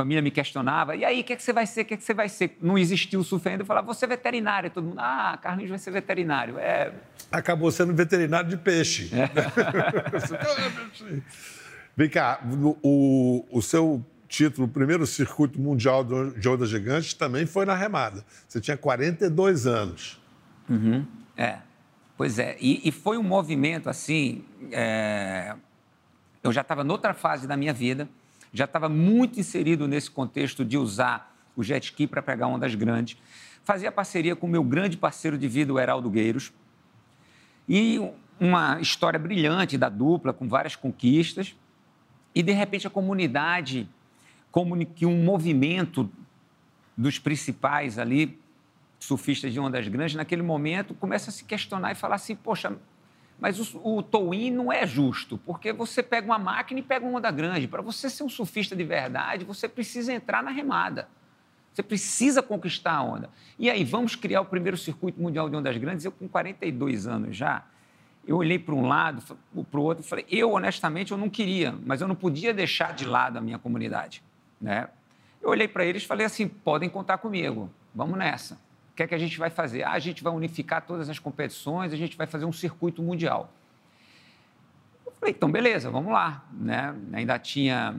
família 0.00 0.22
me 0.22 0.30
questionava, 0.30 0.96
e 0.96 1.04
aí, 1.04 1.20
o 1.20 1.24
que, 1.24 1.34
é 1.34 1.36
que 1.36 1.42
você 1.42 1.52
vai 1.52 1.66
ser, 1.66 1.82
o 1.82 1.84
que, 1.84 1.92
é 1.92 1.96
que 1.98 2.02
você 2.02 2.14
vai 2.14 2.28
ser? 2.28 2.56
Não 2.62 2.78
existiu 2.78 3.20
o 3.20 3.24
surf 3.24 3.46
ainda, 3.46 3.62
eu 3.62 3.66
falava, 3.66 3.86
você 3.86 4.06
é 4.06 4.08
veterinário. 4.08 4.70
Todo 4.70 4.84
mundo, 4.84 4.98
ah, 4.98 5.38
Carlinhos 5.42 5.68
vai 5.68 5.78
ser 5.78 5.90
veterinário. 5.90 6.58
É... 6.58 6.90
Acabou 7.30 7.70
sendo 7.70 7.94
veterinário 7.94 8.48
de 8.48 8.56
peixe. 8.56 9.10
É. 9.14 9.28
Vem 11.94 12.08
cá, 12.08 12.40
o, 12.82 13.44
o 13.50 13.60
seu 13.60 14.02
título, 14.26 14.66
o 14.66 14.70
primeiro 14.70 15.06
circuito 15.06 15.60
mundial 15.60 16.02
de 16.02 16.48
ondas 16.48 16.70
gigantes, 16.70 17.12
também 17.12 17.44
foi 17.44 17.66
na 17.66 17.74
remada. 17.74 18.24
Você 18.48 18.58
tinha 18.58 18.78
42 18.78 19.66
anos. 19.66 20.18
Uhum. 20.66 21.04
É, 21.36 21.58
pois 22.16 22.38
é. 22.38 22.56
E, 22.58 22.88
e, 22.88 22.92
foi 22.92 23.18
um 23.18 23.22
movimento 23.22 23.90
assim. 23.90 24.42
É... 24.72 25.54
Eu 26.42 26.52
já 26.52 26.62
estava 26.62 26.82
noutra 26.82 27.12
fase 27.12 27.46
da 27.46 27.54
minha 27.54 27.74
vida 27.74 28.08
já 28.52 28.64
estava 28.64 28.88
muito 28.88 29.38
inserido 29.38 29.86
nesse 29.86 30.10
contexto 30.10 30.64
de 30.64 30.76
usar 30.76 31.36
o 31.56 31.62
jet 31.62 31.84
ski 31.84 32.06
para 32.06 32.22
pegar 32.22 32.46
ondas 32.48 32.74
grandes. 32.74 33.16
Fazia 33.62 33.92
parceria 33.92 34.34
com 34.34 34.46
o 34.46 34.50
meu 34.50 34.64
grande 34.64 34.96
parceiro 34.96 35.36
de 35.38 35.46
vida, 35.46 35.72
o 35.72 35.78
Heraldo 35.78 36.10
Gueiros. 36.10 36.52
E 37.68 38.00
uma 38.40 38.80
história 38.80 39.18
brilhante 39.18 39.76
da 39.76 39.88
dupla, 39.88 40.32
com 40.32 40.48
várias 40.48 40.74
conquistas. 40.74 41.54
E, 42.34 42.42
de 42.42 42.52
repente, 42.52 42.86
a 42.86 42.90
comunidade, 42.90 43.88
como 44.50 44.74
um 44.74 45.24
movimento 45.24 46.10
dos 46.96 47.18
principais 47.18 47.98
ali, 47.98 48.38
surfistas 48.98 49.52
de 49.52 49.60
ondas 49.60 49.86
grandes, 49.88 50.14
naquele 50.14 50.42
momento, 50.42 50.94
começa 50.94 51.30
a 51.30 51.32
se 51.32 51.44
questionar 51.44 51.92
e 51.92 51.94
falar 51.94 52.16
assim, 52.16 52.34
poxa, 52.34 52.76
mas 53.40 53.74
o, 53.74 53.80
o 53.82 54.02
towing 54.02 54.50
não 54.50 54.70
é 54.70 54.86
justo, 54.86 55.38
porque 55.38 55.72
você 55.72 56.02
pega 56.02 56.26
uma 56.26 56.38
máquina 56.38 56.78
e 56.80 56.82
pega 56.82 57.06
uma 57.06 57.18
onda 57.18 57.30
grande. 57.30 57.66
Para 57.66 57.80
você 57.80 58.10
ser 58.10 58.22
um 58.22 58.28
surfista 58.28 58.76
de 58.76 58.84
verdade, 58.84 59.44
você 59.44 59.66
precisa 59.66 60.12
entrar 60.12 60.42
na 60.42 60.50
remada. 60.50 61.08
Você 61.72 61.82
precisa 61.82 62.42
conquistar 62.42 62.92
a 62.92 63.02
onda. 63.02 63.30
E 63.58 63.70
aí, 63.70 63.82
vamos 63.82 64.14
criar 64.14 64.42
o 64.42 64.44
primeiro 64.44 64.76
circuito 64.76 65.20
mundial 65.20 65.48
de 65.48 65.56
ondas 65.56 65.76
grandes? 65.78 66.04
Eu, 66.04 66.12
com 66.12 66.28
42 66.28 67.06
anos 67.06 67.34
já, 67.34 67.64
eu 68.26 68.36
olhei 68.36 68.58
para 68.58 68.74
um 68.74 68.86
lado, 68.86 69.22
para 69.70 69.80
o 69.80 69.82
outro 69.82 70.04
falei, 70.04 70.26
eu, 70.28 70.52
honestamente, 70.52 71.12
eu 71.12 71.16
não 71.16 71.30
queria, 71.30 71.74
mas 71.86 72.00
eu 72.00 72.08
não 72.08 72.14
podia 72.14 72.52
deixar 72.52 72.92
de 72.92 73.06
lado 73.06 73.38
a 73.38 73.40
minha 73.40 73.58
comunidade. 73.58 74.22
Né? 74.60 74.88
Eu 75.40 75.48
olhei 75.48 75.66
para 75.66 75.84
eles 75.84 76.02
e 76.02 76.06
falei 76.06 76.26
assim, 76.26 76.46
podem 76.46 76.90
contar 76.90 77.18
comigo, 77.18 77.70
vamos 77.94 78.18
nessa. 78.18 78.58
Que 79.00 79.04
é 79.04 79.06
que 79.06 79.14
a 79.14 79.18
gente 79.18 79.38
vai 79.38 79.48
fazer? 79.48 79.82
Ah, 79.82 79.92
a 79.92 79.98
gente 79.98 80.22
vai 80.22 80.30
unificar 80.30 80.82
todas 80.82 81.08
as 81.08 81.18
competições, 81.18 81.90
a 81.90 81.96
gente 81.96 82.18
vai 82.18 82.26
fazer 82.26 82.44
um 82.44 82.52
circuito 82.52 83.02
mundial. 83.02 83.50
Eu 85.06 85.12
falei, 85.18 85.34
então, 85.34 85.50
beleza, 85.50 85.90
vamos 85.90 86.12
lá. 86.12 86.44
Né? 86.52 86.94
Ainda 87.14 87.38
tinha 87.38 87.96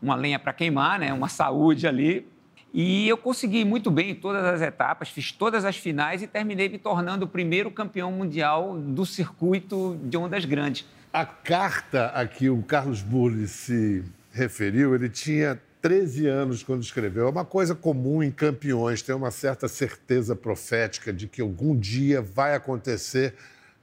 uma 0.00 0.14
lenha 0.14 0.38
para 0.38 0.54
queimar, 0.54 0.98
né? 0.98 1.12
uma 1.12 1.28
saúde 1.28 1.86
ali, 1.86 2.26
e 2.72 3.06
eu 3.06 3.18
consegui 3.18 3.66
muito 3.66 3.90
bem 3.90 4.14
todas 4.14 4.42
as 4.42 4.62
etapas, 4.62 5.10
fiz 5.10 5.30
todas 5.30 5.62
as 5.66 5.76
finais 5.76 6.22
e 6.22 6.26
terminei 6.26 6.70
me 6.70 6.78
tornando 6.78 7.26
o 7.26 7.28
primeiro 7.28 7.70
campeão 7.70 8.10
mundial 8.10 8.78
do 8.78 9.04
circuito 9.04 10.00
de 10.04 10.16
ondas 10.16 10.46
grandes. 10.46 10.86
A 11.12 11.26
carta 11.26 12.06
a 12.14 12.26
que 12.26 12.48
o 12.48 12.62
Carlos 12.62 13.02
Burli 13.02 13.46
se 13.46 14.02
referiu, 14.32 14.94
ele 14.94 15.10
tinha 15.10 15.60
13 15.80 16.26
anos 16.26 16.62
quando 16.62 16.82
escreveu. 16.82 17.26
É 17.26 17.30
uma 17.30 17.44
coisa 17.44 17.74
comum 17.74 18.22
em 18.22 18.30
campeões, 18.30 19.02
ter 19.02 19.12
uma 19.12 19.30
certa 19.30 19.68
certeza 19.68 20.36
profética 20.36 21.12
de 21.12 21.26
que 21.26 21.40
algum 21.40 21.76
dia 21.76 22.20
vai 22.20 22.54
acontecer. 22.54 23.34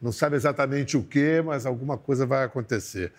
Não 0.02 0.12
sabe 0.12 0.36
exatamente 0.36 0.96
o 0.96 1.04
que, 1.04 1.42
mas 1.42 1.66
alguma 1.66 1.98
coisa 1.98 2.26
vai 2.26 2.44
acontecer. 2.44 3.12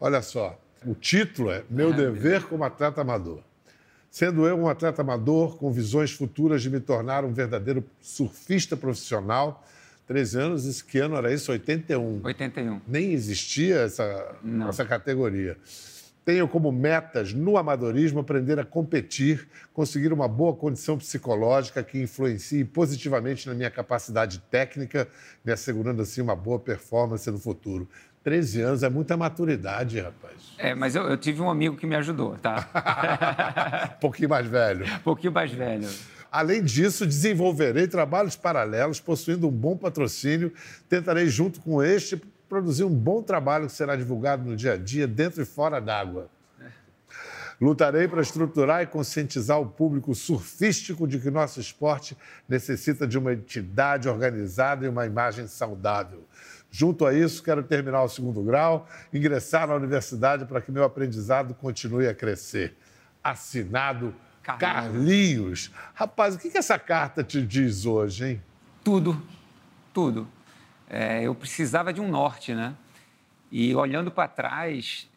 Olha 0.00 0.22
só, 0.22 0.58
o 0.86 0.94
título 0.94 1.50
é 1.50 1.62
Meu 1.68 1.92
Dever 1.92 2.46
como 2.46 2.64
Atleta 2.64 3.02
Amador. 3.02 3.42
Sendo 4.10 4.46
eu 4.46 4.58
um 4.58 4.68
atleta 4.68 5.00
amador 5.00 5.56
com 5.56 5.72
visões 5.72 6.12
futuras 6.12 6.60
de 6.60 6.68
me 6.68 6.78
tornar 6.78 7.24
um 7.24 7.32
verdadeiro 7.32 7.82
surfista 7.98 8.76
profissional, 8.76 9.64
13 10.06 10.38
anos, 10.38 10.66
esse 10.66 10.84
que 10.84 10.98
ano 10.98 11.16
era 11.16 11.32
isso? 11.32 11.50
81. 11.50 12.20
81. 12.22 12.80
Nem 12.86 13.14
existia 13.14 13.76
essa, 13.76 14.36
essa 14.68 14.84
categoria. 14.84 15.56
Tenho 16.24 16.46
como 16.46 16.70
metas 16.70 17.32
no 17.32 17.56
amadorismo 17.56 18.20
aprender 18.20 18.58
a 18.58 18.64
competir, 18.64 19.48
conseguir 19.72 20.12
uma 20.12 20.28
boa 20.28 20.54
condição 20.54 20.96
psicológica 20.96 21.82
que 21.82 22.00
influencie 22.00 22.64
positivamente 22.64 23.48
na 23.48 23.54
minha 23.54 23.70
capacidade 23.70 24.38
técnica, 24.50 25.08
me 25.44 25.52
assegurando 25.52 26.00
assim 26.00 26.20
uma 26.20 26.36
boa 26.36 26.60
performance 26.60 27.28
no 27.28 27.38
futuro. 27.38 27.88
13 28.22 28.62
anos 28.62 28.82
é 28.84 28.88
muita 28.88 29.16
maturidade, 29.16 29.98
rapaz. 29.98 30.54
É, 30.56 30.74
mas 30.74 30.94
eu, 30.94 31.02
eu 31.04 31.16
tive 31.16 31.42
um 31.42 31.50
amigo 31.50 31.76
que 31.76 31.86
me 31.86 31.96
ajudou, 31.96 32.36
tá? 32.38 33.90
um 33.96 33.98
pouquinho 34.00 34.28
mais 34.28 34.46
velho. 34.46 34.86
Um 34.86 34.98
pouquinho 35.02 35.32
mais 35.32 35.50
velho. 35.50 35.88
Além 36.30 36.62
disso, 36.62 37.04
desenvolverei 37.04 37.86
trabalhos 37.86 38.36
paralelos, 38.36 39.00
possuindo 39.00 39.48
um 39.48 39.50
bom 39.50 39.76
patrocínio. 39.76 40.50
Tentarei, 40.88 41.26
junto 41.26 41.60
com 41.60 41.82
este, 41.82 42.16
produzir 42.52 42.84
um 42.84 42.94
bom 42.94 43.22
trabalho 43.22 43.64
que 43.64 43.72
será 43.72 43.96
divulgado 43.96 44.44
no 44.44 44.54
dia 44.54 44.74
a 44.74 44.76
dia, 44.76 45.08
dentro 45.08 45.40
e 45.40 45.44
fora 45.46 45.80
d'água. 45.80 46.28
Lutarei 47.58 48.06
para 48.06 48.20
estruturar 48.20 48.82
e 48.82 48.86
conscientizar 48.86 49.58
o 49.58 49.64
público 49.64 50.14
surfístico 50.14 51.08
de 51.08 51.18
que 51.18 51.30
nosso 51.30 51.58
esporte 51.58 52.14
necessita 52.46 53.06
de 53.06 53.16
uma 53.16 53.32
entidade 53.32 54.06
organizada 54.06 54.84
e 54.84 54.88
uma 54.90 55.06
imagem 55.06 55.46
saudável. 55.46 56.28
Junto 56.70 57.06
a 57.06 57.14
isso, 57.14 57.42
quero 57.42 57.62
terminar 57.62 58.02
o 58.02 58.08
segundo 58.08 58.42
grau, 58.42 58.86
ingressar 59.14 59.66
na 59.66 59.74
universidade 59.74 60.44
para 60.44 60.60
que 60.60 60.70
meu 60.70 60.84
aprendizado 60.84 61.54
continue 61.54 62.06
a 62.06 62.14
crescer. 62.14 62.76
Assinado 63.24 64.14
Carlinhos. 64.42 64.60
Carlinhos. 64.60 65.72
Rapaz, 65.94 66.34
o 66.34 66.38
que, 66.38 66.50
que 66.50 66.58
essa 66.58 66.78
carta 66.78 67.24
te 67.24 67.40
diz 67.40 67.86
hoje, 67.86 68.26
hein? 68.26 68.42
Tudo, 68.84 69.22
tudo. 69.94 70.28
É, 70.92 71.22
eu 71.22 71.34
precisava 71.34 71.92
de 71.92 72.00
um 72.00 72.08
norte, 72.08 72.54
né? 72.54 72.74
E 73.50 73.74
olhando 73.74 74.10
para 74.10 74.28
trás, 74.28 75.10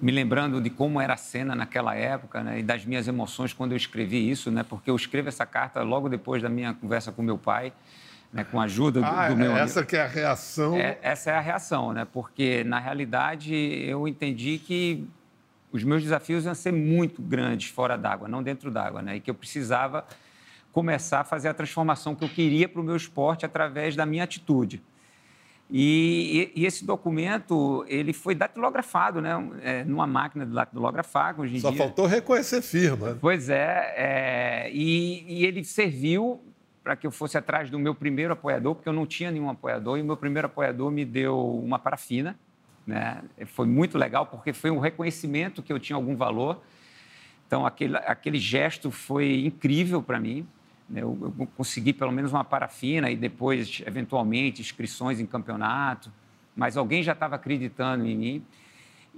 me 0.00 0.10
lembrando 0.10 0.60
de 0.60 0.70
como 0.70 1.00
era 1.00 1.14
a 1.14 1.16
cena 1.16 1.54
naquela 1.54 1.94
época, 1.94 2.42
né? 2.42 2.58
E 2.58 2.62
das 2.62 2.84
minhas 2.84 3.06
emoções 3.06 3.52
quando 3.52 3.72
eu 3.72 3.76
escrevi 3.76 4.30
isso, 4.30 4.50
né? 4.50 4.62
Porque 4.62 4.90
eu 4.90 4.96
escrevo 4.96 5.28
essa 5.28 5.46
carta 5.46 5.82
logo 5.82 6.08
depois 6.08 6.42
da 6.42 6.48
minha 6.48 6.74
conversa 6.74 7.12
com 7.12 7.22
meu 7.22 7.38
pai 7.38 7.72
né, 8.32 8.44
com 8.44 8.60
a 8.60 8.64
ajuda 8.64 9.00
do, 9.00 9.06
ah, 9.06 9.28
do 9.28 9.36
meu 9.36 9.56
essa 9.56 9.84
que 9.84 9.96
é 9.96 10.02
a 10.02 10.06
reação. 10.06 10.76
É, 10.76 10.98
essa 11.02 11.30
é 11.30 11.34
a 11.34 11.40
reação, 11.40 11.92
né? 11.92 12.06
Porque 12.10 12.64
na 12.64 12.78
realidade 12.78 13.54
eu 13.54 14.06
entendi 14.06 14.58
que 14.58 15.06
os 15.72 15.84
meus 15.84 16.02
desafios 16.02 16.44
iam 16.44 16.54
ser 16.54 16.72
muito 16.72 17.20
grandes 17.22 17.70
fora 17.70 17.96
d'água, 17.96 18.28
não 18.28 18.42
dentro 18.42 18.70
d'água, 18.70 19.02
né? 19.02 19.16
E 19.16 19.20
que 19.20 19.30
eu 19.30 19.34
precisava 19.34 20.04
começar 20.72 21.20
a 21.20 21.24
fazer 21.24 21.48
a 21.48 21.54
transformação 21.54 22.14
que 22.14 22.24
eu 22.24 22.28
queria 22.28 22.68
para 22.68 22.80
o 22.80 22.84
meu 22.84 22.96
esporte 22.96 23.44
através 23.44 23.96
da 23.96 24.06
minha 24.06 24.24
atitude. 24.24 24.82
E, 25.72 26.50
e, 26.56 26.66
esse 26.66 26.84
documento 26.84 27.84
ele 27.86 28.12
foi 28.12 28.34
datilografado, 28.34 29.20
né, 29.20 29.30
é, 29.62 29.84
numa 29.84 30.06
máquina 30.06 30.44
de 30.44 30.52
datilografar. 30.52 31.40
Hoje 31.40 31.60
Só 31.60 31.70
dia... 31.70 31.78
faltou 31.78 32.06
reconhecer 32.06 32.60
firma. 32.60 33.16
Pois 33.20 33.48
é, 33.48 33.94
é 33.96 34.70
e, 34.72 35.24
e, 35.28 35.46
ele 35.46 35.64
serviu 35.64 36.40
para 36.82 36.96
que 36.96 37.06
eu 37.06 37.10
fosse 37.12 37.38
atrás 37.38 37.70
do 37.70 37.78
meu 37.78 37.94
primeiro 37.94 38.32
apoiador, 38.32 38.74
porque 38.74 38.88
eu 38.88 38.92
não 38.92 39.06
tinha 39.06 39.30
nenhum 39.30 39.48
apoiador, 39.48 39.98
e 39.98 40.02
o 40.02 40.04
meu 40.04 40.16
primeiro 40.16 40.46
apoiador 40.46 40.90
me 40.90 41.04
deu 41.04 41.38
uma 41.38 41.78
parafina. 41.78 42.36
Né? 42.84 43.22
Foi 43.46 43.66
muito 43.66 43.96
legal, 43.96 44.26
porque 44.26 44.52
foi 44.52 44.70
um 44.72 44.80
reconhecimento 44.80 45.62
que 45.62 45.72
eu 45.72 45.78
tinha 45.78 45.94
algum 45.94 46.16
valor. 46.16 46.60
Então, 47.46 47.64
aquele, 47.64 47.96
aquele 47.96 48.38
gesto 48.38 48.90
foi 48.90 49.44
incrível 49.44 50.02
para 50.02 50.18
mim. 50.18 50.48
Né? 50.90 51.02
Eu, 51.02 51.16
eu, 51.38 51.46
consegui 51.56 51.92
pelo 51.92 52.10
menos 52.10 52.32
uma 52.32 52.44
parafina 52.44 53.10
e 53.10 53.16
depois, 53.16 53.82
eventualmente, 53.86 54.60
inscrições 54.60 55.20
em 55.20 55.26
campeonato. 55.26 56.12
Mas 56.56 56.76
alguém 56.76 57.02
já 57.02 57.12
estava 57.12 57.36
acreditando 57.36 58.04
em 58.04 58.16
mim. 58.16 58.44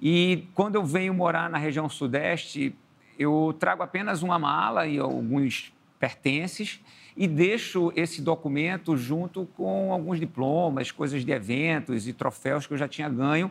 E 0.00 0.46
quando 0.54 0.74
eu 0.74 0.84
venho 0.84 1.14
morar 1.14 1.48
na 1.48 1.58
região 1.58 1.88
sudeste, 1.88 2.74
eu 3.18 3.56
trago 3.58 3.82
apenas 3.82 4.22
uma 4.22 4.38
mala 4.38 4.86
e 4.86 4.98
alguns 4.98 5.72
pertences 5.98 6.80
e 7.16 7.28
deixo 7.28 7.92
esse 7.94 8.20
documento 8.20 8.96
junto 8.96 9.46
com 9.56 9.92
alguns 9.92 10.18
diplomas, 10.18 10.90
coisas 10.90 11.24
de 11.24 11.30
eventos 11.30 12.08
e 12.08 12.12
troféus 12.12 12.66
que 12.66 12.72
eu 12.72 12.78
já 12.78 12.88
tinha 12.88 13.08
ganho 13.08 13.50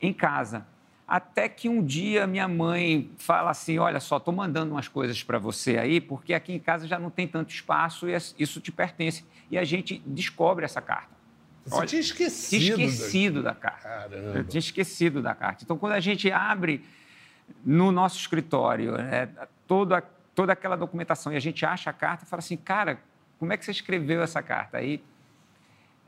em 0.00 0.12
casa. 0.12 0.66
Até 1.12 1.46
que 1.46 1.68
um 1.68 1.84
dia 1.84 2.26
minha 2.26 2.48
mãe 2.48 3.10
fala 3.18 3.50
assim: 3.50 3.76
Olha 3.78 4.00
só, 4.00 4.16
estou 4.16 4.32
mandando 4.32 4.72
umas 4.72 4.88
coisas 4.88 5.22
para 5.22 5.38
você 5.38 5.76
aí, 5.76 6.00
porque 6.00 6.32
aqui 6.32 6.54
em 6.54 6.58
casa 6.58 6.88
já 6.88 6.98
não 6.98 7.10
tem 7.10 7.28
tanto 7.28 7.50
espaço 7.50 8.08
e 8.08 8.16
isso 8.38 8.62
te 8.62 8.72
pertence. 8.72 9.22
E 9.50 9.58
a 9.58 9.62
gente 9.62 10.02
descobre 10.06 10.64
essa 10.64 10.80
carta. 10.80 11.10
Você 11.66 11.76
Olha, 11.76 11.86
tinha 11.86 12.00
esquecido. 12.00 12.76
Tinha 12.76 12.86
esquecido 12.86 13.42
da, 13.42 13.50
da 13.50 13.54
carta. 13.54 13.82
Caramba. 13.82 14.38
Eu 14.38 14.44
tinha 14.44 14.58
esquecido 14.58 15.20
da 15.20 15.34
carta. 15.34 15.62
Então, 15.64 15.76
quando 15.76 15.92
a 15.92 16.00
gente 16.00 16.32
abre 16.32 16.82
no 17.62 17.92
nosso 17.92 18.18
escritório 18.18 18.96
é, 18.96 19.28
todo 19.66 19.94
a 19.94 20.02
toda 20.34 20.54
aquela 20.54 20.76
documentação 20.76 21.30
e 21.30 21.36
a 21.36 21.40
gente 21.40 21.66
acha 21.66 21.90
a 21.90 21.92
carta 21.92 22.24
e 22.24 22.26
fala 22.26 22.40
assim, 22.40 22.56
cara, 22.56 22.98
como 23.38 23.52
é 23.52 23.58
que 23.58 23.66
você 23.66 23.70
escreveu 23.70 24.22
essa 24.22 24.42
carta? 24.42 24.78
Aí, 24.78 25.04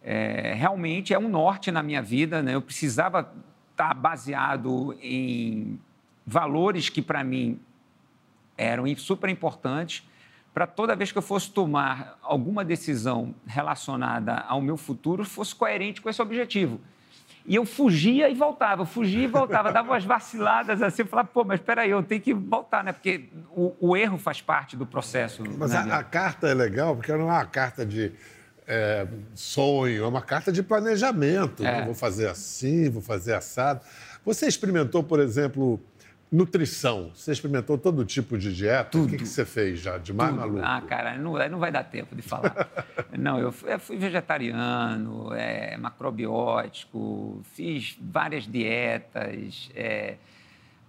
é, 0.02 0.54
realmente 0.54 1.12
é 1.12 1.18
um 1.18 1.28
norte 1.28 1.70
na 1.70 1.82
minha 1.82 2.00
vida, 2.00 2.42
né? 2.42 2.54
Eu 2.54 2.62
precisava 2.62 3.30
estar 3.74 3.88
tá 3.88 3.94
baseado 3.94 4.96
em 5.02 5.78
valores 6.24 6.88
que 6.88 7.02
para 7.02 7.22
mim 7.22 7.60
eram 8.56 8.84
super 8.96 9.28
importantes 9.28 10.08
para 10.54 10.68
toda 10.68 10.94
vez 10.94 11.10
que 11.10 11.18
eu 11.18 11.22
fosse 11.22 11.50
tomar 11.50 12.16
alguma 12.22 12.64
decisão 12.64 13.34
relacionada 13.44 14.36
ao 14.48 14.62
meu 14.62 14.76
futuro 14.76 15.24
fosse 15.24 15.52
coerente 15.52 16.00
com 16.00 16.08
esse 16.08 16.22
objetivo. 16.22 16.80
E 17.46 17.56
eu 17.56 17.66
fugia 17.66 18.30
e 18.30 18.34
voltava, 18.34 18.86
fugia 18.86 19.24
e 19.24 19.26
voltava, 19.26 19.70
dava 19.70 19.90
umas 19.90 20.04
vaciladas 20.04 20.80
assim, 20.80 21.02
eu 21.02 21.06
falava, 21.06 21.28
pô, 21.28 21.44
mas 21.44 21.60
espera 21.60 21.82
aí, 21.82 21.90
eu 21.90 22.02
tenho 22.02 22.20
que 22.20 22.32
voltar, 22.32 22.82
né? 22.82 22.92
Porque 22.92 23.28
o, 23.50 23.74
o 23.80 23.96
erro 23.96 24.16
faz 24.16 24.40
parte 24.40 24.76
do 24.76 24.86
processo. 24.86 25.42
Mas 25.58 25.72
né? 25.72 25.78
a, 25.90 25.98
a, 25.98 26.02
carta 26.04 26.48
é 26.48 26.54
legal 26.54 26.96
porque 26.96 27.12
não 27.12 27.28
é 27.28 27.32
uma 27.34 27.44
carta 27.44 27.84
de 27.84 28.12
é, 28.66 29.06
sonho, 29.34 30.04
é 30.04 30.06
uma 30.06 30.22
carta 30.22 30.50
de 30.50 30.62
planejamento. 30.62 31.64
É. 31.64 31.84
Vou 31.84 31.94
fazer 31.94 32.28
assim, 32.28 32.88
vou 32.90 33.02
fazer 33.02 33.34
assado. 33.34 33.80
Você 34.24 34.46
experimentou, 34.46 35.02
por 35.02 35.20
exemplo, 35.20 35.80
Nutrição. 36.34 37.12
Você 37.14 37.30
experimentou 37.30 37.78
todo 37.78 38.04
tipo 38.04 38.36
de 38.36 38.52
dieta? 38.52 38.90
Tudo. 38.90 39.06
O 39.06 39.08
que, 39.08 39.18
que 39.18 39.26
você 39.26 39.44
fez 39.44 39.78
já 39.78 39.98
de 39.98 40.12
mais 40.12 40.30
Tudo. 40.30 40.40
maluco? 40.40 40.62
Ah, 40.64 40.80
cara, 40.80 41.16
não, 41.16 41.34
não 41.48 41.58
vai 41.60 41.70
dar 41.70 41.84
tempo 41.84 42.16
de 42.16 42.22
falar. 42.22 42.68
não, 43.16 43.38
eu 43.38 43.52
fui, 43.52 43.72
eu 43.72 43.78
fui 43.78 43.96
vegetariano, 43.96 45.32
é, 45.32 45.76
macrobiótico, 45.76 47.40
fiz 47.52 47.96
várias 48.00 48.48
dietas. 48.48 49.70
É, 49.76 50.16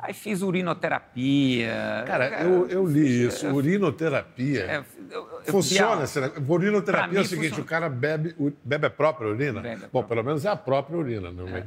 Aí 0.05 0.13
fiz 0.13 0.43
urinoterapia. 0.43 2.03
Cara, 2.05 2.43
eu, 2.43 2.67
eu 2.67 2.85
li 2.85 3.25
isso, 3.25 3.47
urinoterapia. 3.47 4.61
É, 4.65 4.83
eu, 5.09 5.27
eu, 5.45 5.51
funciona? 5.51 6.05
Urinoterapia 6.47 7.19
é 7.19 7.21
o 7.21 7.25
seguinte, 7.25 7.49
funciona. 7.49 7.65
o 7.65 7.67
cara 7.67 7.89
bebe, 7.89 8.35
bebe 8.63 8.85
a 8.85 8.89
própria 8.89 9.29
urina? 9.29 9.61
Bebe 9.61 9.85
Bom, 9.91 10.03
pelo 10.03 10.23
menos 10.23 10.45
é 10.45 10.49
a 10.49 10.55
própria 10.55 10.95
urina. 10.97 11.31
Não 11.31 11.47
é, 11.47 11.63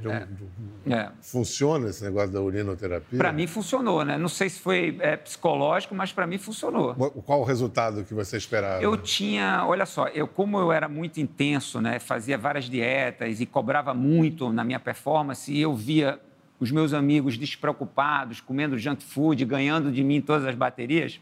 é, 0.87 0.95
é. 0.95 1.11
Funciona 1.21 1.89
esse 1.89 2.05
negócio 2.05 2.31
da 2.31 2.41
urinoterapia? 2.41 3.19
Para 3.19 3.33
mim 3.33 3.49
funcionou, 3.49 4.05
né? 4.05 4.17
Não 4.17 4.29
sei 4.29 4.49
se 4.49 4.61
foi 4.61 4.97
é, 5.01 5.17
psicológico, 5.17 5.95
mas 5.97 6.13
para 6.13 6.27
mim 6.27 6.39
funcionou. 6.39 6.95
Qual 6.95 7.41
o 7.41 7.45
resultado 7.45 8.05
que 8.05 8.15
você 8.15 8.37
esperava? 8.37 8.81
Eu 8.81 8.97
tinha, 8.97 9.65
olha 9.67 9.85
só, 9.85 10.07
eu 10.09 10.29
como 10.29 10.59
eu 10.61 10.71
era 10.71 10.89
muito 10.89 11.19
intenso, 11.19 11.81
né? 11.81 11.99
Fazia 11.99 12.39
várias 12.39 12.67
dietas 12.67 13.41
e 13.41 13.47
cobrava 13.47 13.93
muito 13.93 14.53
na 14.53 14.63
minha 14.63 14.79
performance, 14.79 15.53
e 15.53 15.61
eu 15.61 15.75
via 15.75 16.21
os 16.61 16.71
meus 16.71 16.93
amigos 16.93 17.39
despreocupados, 17.39 18.41
comendo 18.41 18.77
junk 18.77 19.03
food, 19.03 19.45
ganhando 19.45 19.93
de 19.93 20.03
mim 20.03 20.21
todas 20.21 20.45
as 20.45 20.55
baterias, 20.55 21.21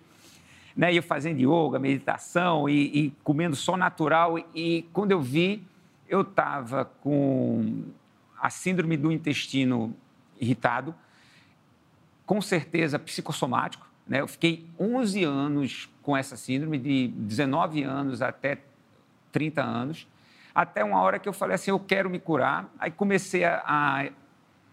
né? 0.77 0.93
E 0.93 0.97
eu 0.97 1.03
fazendo 1.03 1.39
yoga, 1.41 1.79
meditação 1.79 2.69
e, 2.69 3.07
e 3.07 3.11
comendo 3.25 3.57
só 3.57 3.77
natural. 3.77 4.39
E 4.55 4.87
quando 4.93 5.13
eu 5.13 5.21
vi, 5.21 5.63
eu 6.09 6.21
estava 6.21 6.85
com 6.85 7.85
a 8.41 8.51
síndrome 8.51 8.97
do 8.97 9.11
intestino 9.11 9.97
irritado, 10.39 10.95
com 12.27 12.41
certeza 12.41 12.99
psicossomático. 12.99 13.87
Né? 14.07 14.21
Eu 14.21 14.29
fiquei 14.29 14.67
11 14.79 15.25
anos 15.25 15.91
com 16.03 16.17
essa 16.17 16.37
síndrome, 16.37 16.79
de 16.79 17.09
19 17.09 17.83
anos 17.83 18.21
até 18.21 18.59
30 19.33 19.63
anos, 19.63 20.07
até 20.55 20.85
uma 20.85 21.01
hora 21.01 21.19
que 21.19 21.29
eu 21.29 21.33
falei 21.33 21.55
assim: 21.55 21.71
eu 21.71 21.81
quero 21.81 22.09
me 22.09 22.19
curar. 22.19 22.71
Aí 22.79 22.91
comecei 22.91 23.45
a, 23.45 23.63
a 23.67 24.09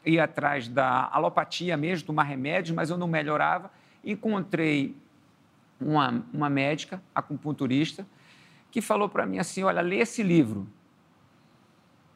ir 0.06 0.20
atrás 0.20 0.68
da 0.68 1.10
alopatia 1.12 1.78
mesmo, 1.78 2.08
tomar 2.08 2.24
remédios, 2.24 2.76
mas 2.76 2.89
eu 2.89 2.98
não 2.98 3.08
melhorava. 3.08 3.72
Encontrei 4.04 4.96
uma, 5.80 6.24
uma 6.34 6.50
médica, 6.50 7.02
acupunturista, 7.13 8.06
que 8.72 8.82
falou 8.82 9.08
para 9.08 9.26
mim 9.26 9.39
assim: 9.39 9.63
olha, 9.63 9.82
lê 9.82 9.98
esse 9.98 10.24
livro. 10.24 10.68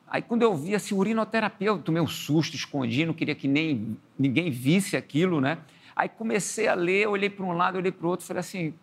Aí, 0.10 0.22
quando 0.22 0.42
eu 0.42 0.56
vi 0.56 0.74
assim, 0.74 0.96
urinoterapia, 0.96 1.68
eu 1.68 1.80
tomei 1.80 2.02
um 2.02 2.08
susto, 2.08 2.56
escondi, 2.56 3.06
não 3.06 3.14
queria 3.14 3.36
que 3.36 3.48
nem 3.48 3.98
ninguém 4.18 4.50
visse 4.50 4.96
aquilo, 4.96 5.42
né? 5.42 5.58
Aí 5.94 6.08
comecei 6.08 6.68
a 6.68 6.74
ler, 6.74 7.08
olhei 7.08 7.30
para 7.30 7.44
um 7.44 7.52
lado, 7.52 7.78
olhei 7.78 7.92
para 7.92 8.06
o 8.06 8.10
outro, 8.10 8.26
falei 8.26 8.40
assim, 8.40 8.74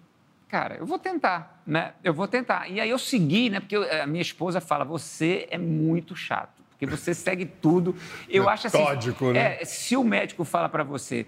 cara, 0.49 0.77
eu 0.77 0.85
vou 0.85 0.99
tentar, 0.99 1.63
né? 1.67 1.95
Eu 2.03 2.13
vou 2.13 2.29
tentar. 2.29 2.69
E 2.71 2.79
aí 2.79 2.91
eu 2.91 2.99
segui, 2.99 3.49
né? 3.49 3.61
Porque 3.61 3.77
eu, 3.77 4.03
a 4.03 4.07
minha 4.07 4.21
esposa 4.21 4.61
fala, 4.61 4.85
você 4.85 5.47
é 5.51 5.57
muito 5.57 6.15
chato 6.15 6.54
porque 6.75 6.87
você 6.87 7.15
segue 7.15 7.47
tudo. 7.47 7.95
Eu 8.29 8.49
acho 8.49 8.67
assim. 8.67 8.79
Metódico, 8.79 9.33
né? 9.33 9.63
É, 9.63 9.65
se 9.65 9.97
o 9.97 10.05
médico 10.05 10.45
fala 10.45 10.69
para 10.69 10.83
você, 10.83 11.27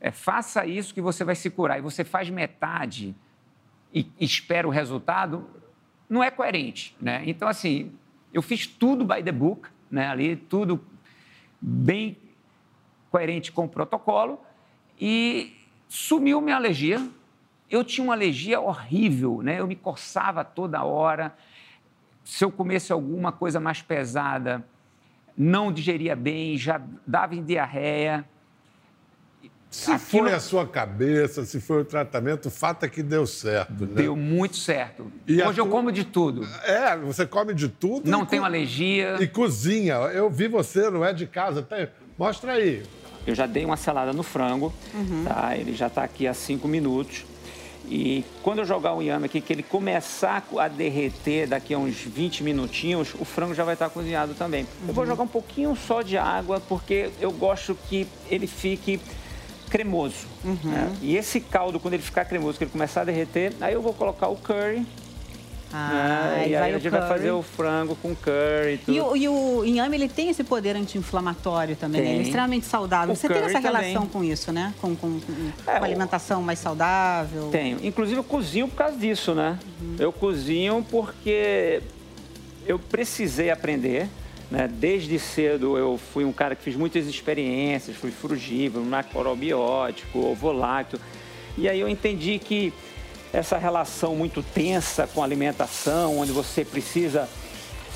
é, 0.00 0.10
faça 0.10 0.66
isso 0.66 0.92
que 0.92 1.00
você 1.00 1.22
vai 1.22 1.34
se 1.34 1.50
curar, 1.50 1.78
e 1.78 1.82
você 1.82 2.02
faz 2.02 2.28
metade 2.30 3.14
e, 3.92 4.10
e 4.18 4.24
espera 4.24 4.66
o 4.66 4.70
resultado, 4.70 5.48
não 6.08 6.22
é 6.22 6.30
coerente, 6.30 6.96
né? 7.00 7.22
Então, 7.26 7.46
assim, 7.46 7.92
eu 8.32 8.42
fiz 8.42 8.66
tudo 8.66 9.04
by 9.04 9.22
the 9.22 9.32
book, 9.32 9.68
né? 9.90 10.08
Ali, 10.08 10.36
tudo 10.36 10.84
bem 11.60 12.16
coerente 13.10 13.52
com 13.52 13.64
o 13.64 13.68
protocolo 13.68 14.40
e 15.00 15.56
sumiu 15.88 16.40
minha 16.40 16.56
alergia. 16.56 17.06
Eu 17.68 17.82
tinha 17.84 18.04
uma 18.04 18.14
alergia 18.14 18.60
horrível, 18.60 19.42
né? 19.42 19.60
Eu 19.60 19.66
me 19.66 19.76
coçava 19.76 20.44
toda 20.44 20.84
hora. 20.84 21.36
Se 22.24 22.44
eu 22.44 22.50
comesse 22.50 22.92
alguma 22.92 23.32
coisa 23.32 23.58
mais 23.58 23.82
pesada, 23.82 24.64
não 25.36 25.72
digeria 25.72 26.16
bem, 26.16 26.56
já 26.56 26.80
dava 27.06 27.34
em 27.34 27.42
diarreia. 27.42 28.24
Se 29.70 29.92
Aquilo... 29.92 30.24
foi 30.24 30.32
a 30.32 30.40
sua 30.40 30.66
cabeça, 30.66 31.44
se 31.44 31.60
foi 31.60 31.82
o 31.82 31.84
tratamento, 31.84 32.46
o 32.46 32.50
fato 32.50 32.84
é 32.84 32.88
que 32.88 33.02
deu 33.02 33.26
certo. 33.26 33.84
Né? 33.84 33.94
Deu 33.94 34.16
muito 34.16 34.56
certo. 34.56 35.12
E 35.26 35.42
Hoje 35.42 35.60
eu 35.60 35.66
como 35.66 35.92
de 35.92 36.04
tudo. 36.04 36.48
É, 36.64 36.96
você 36.96 37.26
come 37.26 37.52
de 37.52 37.68
tudo. 37.68 38.10
Não 38.10 38.24
tenho 38.24 38.42
co... 38.42 38.46
alergia. 38.46 39.16
E 39.20 39.26
cozinha. 39.26 39.94
Eu 39.94 40.30
vi 40.30 40.48
você, 40.48 40.88
não 40.88 41.04
é 41.04 41.12
de 41.12 41.26
casa. 41.26 41.62
Tem... 41.62 41.88
Mostra 42.16 42.52
aí. 42.52 42.82
Eu 43.26 43.34
já 43.34 43.44
dei 43.44 43.64
uma 43.64 43.76
selada 43.76 44.12
no 44.12 44.22
frango, 44.22 44.72
uhum. 44.94 45.24
tá? 45.24 45.56
Ele 45.56 45.74
já 45.74 45.88
está 45.88 46.04
aqui 46.04 46.26
há 46.26 46.32
cinco 46.32 46.68
minutos. 46.68 47.26
E 47.88 48.24
quando 48.42 48.58
eu 48.58 48.64
jogar 48.64 48.94
o 48.94 49.02
inhame 49.02 49.26
aqui, 49.26 49.40
que 49.40 49.52
ele 49.52 49.62
começar 49.62 50.44
a 50.58 50.68
derreter 50.68 51.46
daqui 51.46 51.72
a 51.72 51.78
uns 51.78 51.96
20 51.96 52.42
minutinhos, 52.42 53.14
o 53.18 53.24
frango 53.24 53.54
já 53.54 53.64
vai 53.64 53.74
estar 53.74 53.88
cozinhado 53.90 54.34
também. 54.34 54.62
Uhum. 54.62 54.88
Eu 54.88 54.94
vou 54.94 55.04
uhum. 55.04 55.10
jogar 55.10 55.22
um 55.22 55.28
pouquinho 55.28 55.76
só 55.76 56.02
de 56.02 56.18
água, 56.18 56.60
porque 56.68 57.10
eu 57.20 57.30
gosto 57.30 57.76
que 57.88 58.06
ele 58.28 58.46
fique 58.46 59.00
cremoso. 59.70 60.26
Uhum. 60.44 60.58
Né? 60.64 60.96
E 61.00 61.16
esse 61.16 61.40
caldo, 61.40 61.78
quando 61.78 61.94
ele 61.94 62.02
ficar 62.02 62.24
cremoso, 62.24 62.58
que 62.58 62.64
ele 62.64 62.70
começar 62.70 63.02
a 63.02 63.04
derreter, 63.04 63.52
aí 63.60 63.74
eu 63.74 63.82
vou 63.82 63.92
colocar 63.92 64.28
o 64.28 64.36
curry 64.36 64.86
ah, 65.78 66.46
e 66.46 66.56
aí 66.56 66.56
a 66.56 66.78
gente 66.78 66.88
curry. 66.88 66.90
vai 66.90 67.08
fazer 67.08 67.30
o 67.30 67.42
frango 67.42 67.96
com 67.96 68.14
curry 68.14 68.80
e, 68.88 69.00
o, 69.00 69.16
e 69.16 69.28
o 69.28 69.64
inhame, 69.64 69.96
ele 69.96 70.08
tem 70.08 70.30
esse 70.30 70.42
poder 70.42 70.76
anti-inflamatório 70.76 71.76
também, 71.76 72.00
né? 72.00 72.10
Ele 72.10 72.18
é 72.18 72.22
extremamente 72.22 72.66
saudável. 72.66 73.12
O 73.12 73.16
Você 73.16 73.28
tem 73.28 73.38
essa 73.38 73.58
relação 73.58 73.92
também. 73.92 74.08
com 74.08 74.24
isso, 74.24 74.52
né? 74.52 74.72
Com, 74.80 74.96
com, 74.96 75.20
com, 75.20 75.70
é, 75.70 75.76
alimentação 75.76 76.42
mais 76.42 76.58
saudável? 76.58 77.48
Tenho. 77.50 77.78
Inclusive, 77.82 78.18
eu 78.18 78.24
cozinho 78.24 78.68
por 78.68 78.76
causa 78.76 78.96
disso, 78.96 79.34
né? 79.34 79.58
Uhum. 79.80 79.96
Eu 79.98 80.12
cozinho 80.12 80.86
porque 80.90 81.82
eu 82.66 82.78
precisei 82.78 83.50
aprender. 83.50 84.08
Né? 84.50 84.68
Desde 84.68 85.18
cedo 85.18 85.76
eu 85.76 85.98
fui 85.98 86.24
um 86.24 86.32
cara 86.32 86.54
que 86.54 86.62
fiz 86.62 86.76
muitas 86.76 87.06
experiências, 87.06 87.96
fui 87.96 88.12
frugívoro, 88.12 88.84
macrobiótico, 88.84 90.20
ovolácteo. 90.20 91.00
E 91.58 91.68
aí 91.68 91.80
eu 91.80 91.88
entendi 91.88 92.38
que 92.38 92.72
essa 93.32 93.58
relação 93.58 94.14
muito 94.14 94.42
tensa 94.42 95.06
com 95.06 95.22
a 95.22 95.24
alimentação, 95.24 96.18
onde 96.18 96.32
você 96.32 96.64
precisa 96.64 97.28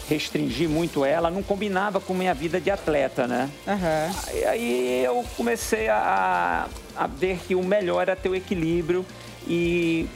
restringir 0.09 0.69
muito 0.69 1.05
ela, 1.05 1.31
não 1.31 1.43
combinava 1.43 2.01
com 2.01 2.13
minha 2.13 2.35
vida 2.35 2.61
de 2.61 2.69
atleta, 2.69 3.29
né? 3.29 3.49
Uhum. 3.65 4.17
Aí, 4.27 4.45
aí, 4.45 5.05
eu 5.05 5.25
comecei 5.37 5.89
a, 5.89 6.67
a 6.97 7.07
ver 7.07 7.39
que 7.47 7.55
o 7.55 7.63
melhor 7.63 8.03
era 8.03 8.17
ter 8.17 8.29
o 8.29 8.35
equilíbrio 8.35 9.07
e 9.47 10.09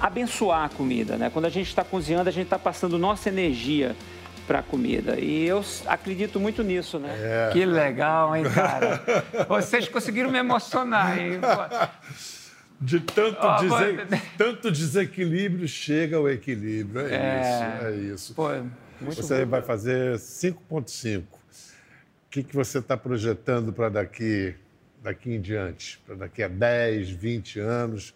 abençoar 0.00 0.64
a 0.64 0.68
comida, 0.68 1.16
né? 1.16 1.30
Quando 1.32 1.46
a 1.46 1.50
gente 1.50 1.68
está 1.68 1.82
cozinhando, 1.82 2.28
a 2.28 2.32
gente 2.32 2.44
está 2.44 2.58
passando 2.58 2.98
nossa 2.98 3.30
energia 3.30 3.96
para 4.46 4.58
a 4.58 4.62
comida. 4.62 5.18
E 5.18 5.46
eu 5.46 5.64
acredito 5.86 6.38
muito 6.38 6.62
nisso, 6.62 6.98
né? 6.98 7.16
É. 7.18 7.50
Que 7.52 7.64
legal, 7.64 8.36
hein, 8.36 8.44
cara? 8.44 9.02
Vocês 9.48 9.88
conseguiram 9.88 10.30
me 10.30 10.38
emocionar, 10.38 11.18
hein? 11.18 11.40
De 12.80 13.00
tanto, 13.00 13.38
oh, 13.40 14.36
tanto 14.36 14.70
desequilíbrio 14.70 15.66
chega 15.66 16.16
ao 16.16 16.28
equilíbrio. 16.28 17.06
É, 17.06 17.14
é... 17.14 17.40
isso, 17.40 17.86
é 17.86 17.96
isso. 18.14 18.34
Pô, 18.34 18.48
você 19.00 19.44
bom. 19.44 19.50
vai 19.52 19.62
fazer 19.62 20.16
5,5. 20.16 21.22
O 21.22 21.26
que, 22.30 22.42
que 22.42 22.54
você 22.54 22.78
está 22.78 22.96
projetando 22.96 23.72
para 23.72 23.88
daqui, 23.88 24.54
daqui 25.02 25.32
em 25.32 25.40
diante? 25.40 25.98
Para 26.06 26.16
daqui 26.16 26.42
a 26.42 26.48
10, 26.48 27.10
20 27.10 27.60
anos? 27.60 28.10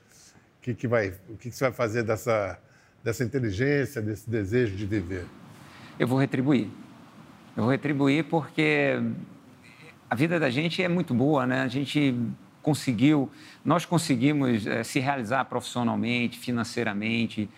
O 0.59 0.63
que, 0.63 0.75
que, 0.75 0.87
vai, 0.87 1.15
o 1.31 1.37
que, 1.39 1.49
que 1.49 1.57
você 1.57 1.65
vai 1.65 1.73
fazer 1.73 2.03
dessa, 2.03 2.59
dessa 3.03 3.25
inteligência, 3.25 4.03
desse 4.03 4.29
desejo 4.29 4.77
de 4.77 4.85
viver? 4.85 5.25
Eu 5.99 6.07
vou 6.07 6.19
retribuir. 6.19 6.69
Eu 7.57 7.63
vou 7.63 7.71
retribuir 7.71 8.25
porque 8.25 9.01
a 10.09 10.15
vida 10.15 10.39
da 10.39 10.51
gente 10.51 10.83
é 10.83 10.89
muito 10.89 11.15
boa, 11.15 11.47
né? 11.47 11.63
A 11.63 11.69
gente 11.69 12.15
conseguiu, 12.63 13.31
nós 13.65 13.85
conseguimos 13.85 14.67
é, 14.67 14.83
se 14.83 15.01
realizar 15.01 15.45
profissionalmente, 15.47 16.39
financeiramente, 16.39 17.49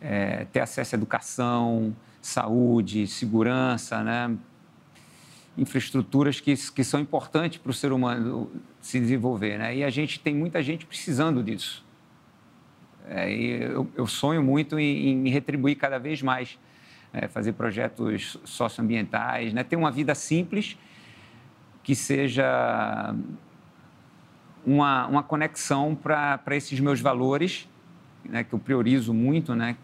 é, 0.00 0.46
ter 0.46 0.60
acesso 0.60 0.94
à 0.94 0.96
educação, 0.96 1.94
saúde, 2.20 3.06
segurança, 3.06 4.02
né? 4.02 4.36
infraestruturas 5.56 6.40
que, 6.40 6.54
que 6.72 6.82
são 6.82 6.98
importantes 6.98 7.58
para 7.58 7.70
o 7.70 7.74
ser 7.74 7.92
humano 7.92 8.50
se 8.80 8.98
desenvolver. 8.98 9.58
Né? 9.58 9.76
E 9.76 9.84
a 9.84 9.90
gente 9.90 10.18
tem 10.18 10.34
muita 10.34 10.62
gente 10.62 10.84
precisando 10.84 11.42
disso. 11.42 11.84
É, 13.08 13.30
eu, 13.32 13.88
eu, 13.94 14.06
sonho 14.06 14.42
muito 14.42 14.78
em, 14.78 15.26
em, 15.26 15.28
retribuir 15.28 15.76
cada 15.76 15.98
vez 15.98 16.22
mais, 16.22 16.58
é, 17.12 17.28
fazer 17.28 17.52
projetos 17.52 18.38
socioambientais, 18.44 19.52
né? 19.52 19.62
ter 19.62 19.76
uma 19.76 19.90
vida 19.90 20.14
simples 20.14 20.76
que 21.82 21.94
seja 21.94 23.14
uma, 24.66 25.06
uma 25.06 25.22
conexão 25.22 25.94
para 25.94 26.40
esses 26.52 26.78
meus 26.80 27.00
valores, 27.00 27.68
né, 28.24 28.44
que 28.44 28.54
eu 28.54 28.58
priorizo 28.58 29.12
muito, 29.12 29.54
né, 29.54 29.76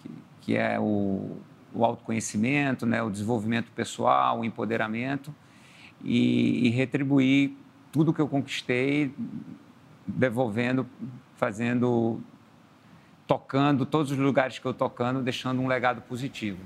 que, 0.00 0.10
que 0.40 0.56
é 0.56 0.78
o, 0.80 1.36
o 1.74 1.84
autoconhecimento, 1.84 2.86
né, 2.86 3.02
o 3.02 3.10
desenvolvimento 3.10 3.70
pessoal, 3.72 4.40
o 4.40 4.44
empoderamento, 4.44 5.34
e, 6.02 6.66
e 6.66 6.70
retribuir 6.70 7.52
tudo 7.92 8.12
que 8.12 8.20
eu 8.20 8.28
conquistei, 8.28 9.14
devolvendo, 10.06 10.86
fazendo, 11.36 12.20
tocando 13.26 13.84
todos 13.84 14.12
os 14.12 14.18
lugares 14.18 14.58
que 14.58 14.66
eu 14.66 14.74
tocando, 14.74 15.22
deixando 15.22 15.60
um 15.60 15.66
legado 15.66 16.00
positivo. 16.02 16.58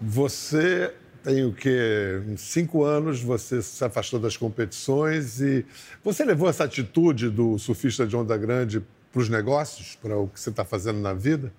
Você 0.00 0.94
tem 1.26 1.44
o 1.44 1.52
quê? 1.52 2.22
Cinco 2.36 2.84
anos 2.84 3.20
você 3.20 3.60
se 3.60 3.84
afastou 3.84 4.20
das 4.20 4.36
competições 4.36 5.40
e 5.40 5.66
você 6.04 6.24
levou 6.24 6.48
essa 6.48 6.62
atitude 6.62 7.28
do 7.30 7.58
surfista 7.58 8.06
de 8.06 8.16
onda 8.16 8.38
grande 8.38 8.80
para 9.10 9.20
os 9.20 9.28
negócios, 9.28 9.96
para 9.96 10.16
o 10.16 10.28
que 10.28 10.38
você 10.38 10.50
está 10.50 10.64
fazendo 10.64 11.00
na 11.00 11.12
vida? 11.12 11.52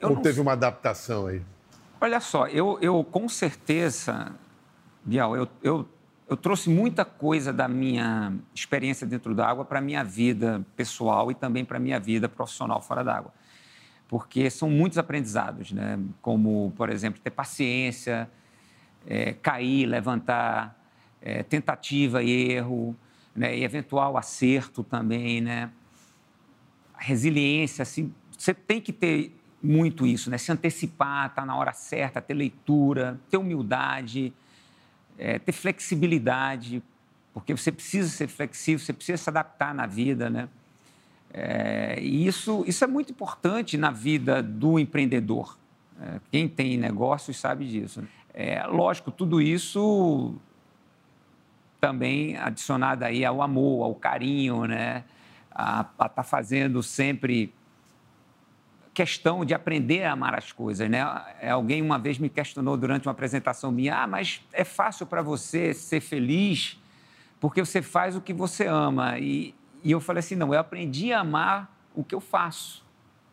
Eu 0.00 0.12
Ou 0.12 0.16
teve 0.16 0.40
uma 0.40 0.52
adaptação 0.52 1.26
aí? 1.26 1.42
Olha 2.00 2.18
só, 2.20 2.46
eu, 2.46 2.78
eu 2.80 3.04
com 3.04 3.28
certeza, 3.28 4.32
Bial, 5.04 5.36
eu, 5.36 5.46
eu, 5.62 5.86
eu 6.26 6.34
trouxe 6.34 6.70
muita 6.70 7.04
coisa 7.04 7.52
da 7.52 7.68
minha 7.68 8.32
experiência 8.54 9.06
dentro 9.06 9.34
da 9.34 9.46
água 9.46 9.66
para 9.66 9.78
a 9.78 9.82
minha 9.82 10.02
vida 10.02 10.64
pessoal 10.74 11.30
e 11.30 11.34
também 11.34 11.66
para 11.66 11.76
a 11.76 11.80
minha 11.80 12.00
vida 12.00 12.30
profissional 12.30 12.80
fora 12.80 13.04
d'água. 13.04 13.30
Porque 14.08 14.48
são 14.48 14.70
muitos 14.70 14.96
aprendizados, 14.96 15.70
né? 15.70 15.98
como, 16.22 16.72
por 16.78 16.88
exemplo, 16.88 17.20
ter 17.20 17.30
paciência, 17.30 18.26
é, 19.06 19.32
cair, 19.32 19.86
levantar, 19.86 20.78
é, 21.20 21.42
tentativa 21.42 22.22
e 22.22 22.52
erro, 22.52 22.96
né? 23.34 23.56
e 23.56 23.64
eventual 23.64 24.16
acerto 24.16 24.82
também, 24.82 25.40
né? 25.40 25.70
Resiliência, 26.96 27.82
assim, 27.82 28.14
você 28.36 28.54
tem 28.54 28.80
que 28.80 28.92
ter 28.92 29.34
muito 29.62 30.06
isso, 30.06 30.30
né? 30.30 30.38
Se 30.38 30.52
antecipar, 30.52 31.26
estar 31.26 31.42
tá 31.42 31.46
na 31.46 31.56
hora 31.56 31.72
certa, 31.72 32.20
ter 32.20 32.34
leitura, 32.34 33.18
ter 33.30 33.36
humildade, 33.36 34.32
é, 35.18 35.38
ter 35.38 35.52
flexibilidade, 35.52 36.82
porque 37.32 37.56
você 37.56 37.72
precisa 37.72 38.08
ser 38.08 38.28
flexível, 38.28 38.78
você 38.78 38.92
precisa 38.92 39.16
se 39.16 39.30
adaptar 39.30 39.74
na 39.74 39.86
vida, 39.86 40.30
né? 40.30 40.48
É, 41.32 41.98
e 42.00 42.26
isso, 42.26 42.64
isso 42.66 42.84
é 42.84 42.86
muito 42.86 43.10
importante 43.10 43.76
na 43.76 43.90
vida 43.90 44.40
do 44.40 44.78
empreendedor. 44.78 45.58
É, 46.00 46.20
quem 46.30 46.48
tem 46.48 46.76
negócios 46.76 47.36
sabe 47.36 47.66
disso. 47.66 48.02
Né? 48.02 48.08
É, 48.34 48.66
lógico, 48.66 49.12
tudo 49.12 49.40
isso 49.40 50.34
também 51.80 52.36
adicionado 52.36 53.04
aí 53.04 53.24
ao 53.24 53.40
amor, 53.40 53.84
ao 53.84 53.94
carinho, 53.94 54.64
né? 54.64 55.04
A 55.50 55.82
estar 55.82 56.08
tá 56.08 56.22
fazendo 56.24 56.82
sempre 56.82 57.54
questão 58.92 59.44
de 59.44 59.54
aprender 59.54 60.04
a 60.04 60.12
amar 60.12 60.34
as 60.34 60.50
coisas, 60.50 60.88
né? 60.90 61.00
É, 61.40 61.50
alguém 61.50 61.80
uma 61.80 61.98
vez 61.98 62.18
me 62.18 62.28
questionou 62.28 62.76
durante 62.76 63.06
uma 63.06 63.12
apresentação 63.12 63.70
minha, 63.70 64.02
ah, 64.02 64.06
mas 64.06 64.40
é 64.52 64.64
fácil 64.64 65.06
para 65.06 65.22
você 65.22 65.72
ser 65.72 66.00
feliz 66.00 66.78
porque 67.40 67.62
você 67.62 67.82
faz 67.82 68.16
o 68.16 68.22
que 68.22 68.32
você 68.32 68.66
ama. 68.66 69.18
E, 69.18 69.54
e 69.82 69.90
eu 69.92 70.00
falei 70.00 70.20
assim, 70.20 70.34
não, 70.34 70.54
eu 70.54 70.58
aprendi 70.58 71.12
a 71.12 71.20
amar 71.20 71.70
o 71.94 72.02
que 72.02 72.14
eu 72.14 72.20
faço. 72.20 72.82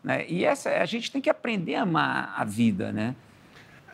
Né? 0.04 0.28
E 0.28 0.44
essa, 0.44 0.68
a 0.68 0.84
gente 0.84 1.10
tem 1.10 1.18
que 1.18 1.30
aprender 1.30 1.76
a 1.76 1.82
amar 1.82 2.34
a 2.36 2.44
vida, 2.44 2.92
né? 2.92 3.16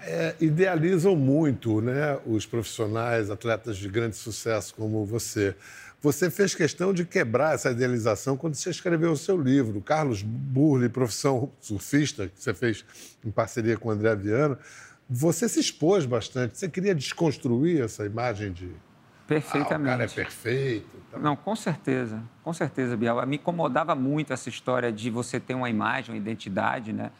É, 0.03 0.35
idealizam 0.41 1.17
muito 1.17 1.81
né, 1.81 2.19
os 2.27 2.47
profissionais, 2.47 3.31
atletas 3.31 3.77
de 3.77 3.89
grande 3.89 4.17
sucesso 4.17 4.75
como 4.75 5.05
você. 5.05 5.55
Você 6.01 6.31
fez 6.31 6.55
questão 6.55 6.93
de 6.93 7.05
quebrar 7.05 7.55
essa 7.55 7.73
idealização 7.73 8.37
quando 8.37 8.55
você 8.55 8.71
escreveu 8.71 9.11
o 9.13 9.17
seu 9.17 9.37
livro. 9.37 9.81
Carlos 9.81 10.23
Burle, 10.23 10.89
Profissão 10.89 11.51
Surfista, 11.61 12.29
que 12.29 12.41
você 12.41 12.55
fez 12.55 12.85
em 13.25 13.31
parceria 13.31 13.77
com 13.77 13.89
o 13.89 13.93
André 13.93 14.15
Viana. 14.15 14.59
Você 15.11 15.49
se 15.49 15.59
expôs 15.59 16.07
bastante. 16.07 16.57
Você 16.57 16.69
queria 16.69 16.95
desconstruir 16.95 17.83
essa 17.83 18.05
imagem 18.07 18.53
de. 18.53 18.71
Perfeitamente. 19.27 19.91
Ah, 19.91 19.95
o 19.95 19.99
cara 19.99 20.05
é 20.05 20.09
perfeito. 20.09 20.97
Tá... 21.11 21.19
Não, 21.19 21.35
com 21.35 21.57
certeza. 21.57 22.23
Com 22.45 22.53
certeza, 22.53 22.97
Bial. 22.97 23.27
Me 23.27 23.37
incomodava 23.37 23.95
muito 23.95 24.33
essa 24.33 24.49
história 24.49 24.93
de 24.93 25.11
você 25.11 25.41
ter 25.41 25.55
uma 25.55 25.69
imagem, 25.69 26.15
uma 26.15 26.19
identidade, 26.19 26.93
né? 26.93 27.11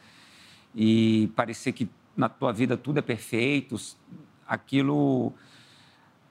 E 0.75 1.33
parecer 1.35 1.73
que 1.73 1.91
na 2.19 2.29
tua 2.29 2.53
vida 2.53 2.77
tudo 2.77 2.99
é 2.99 3.03
perfeito, 3.03 3.77
aquilo 4.47 5.33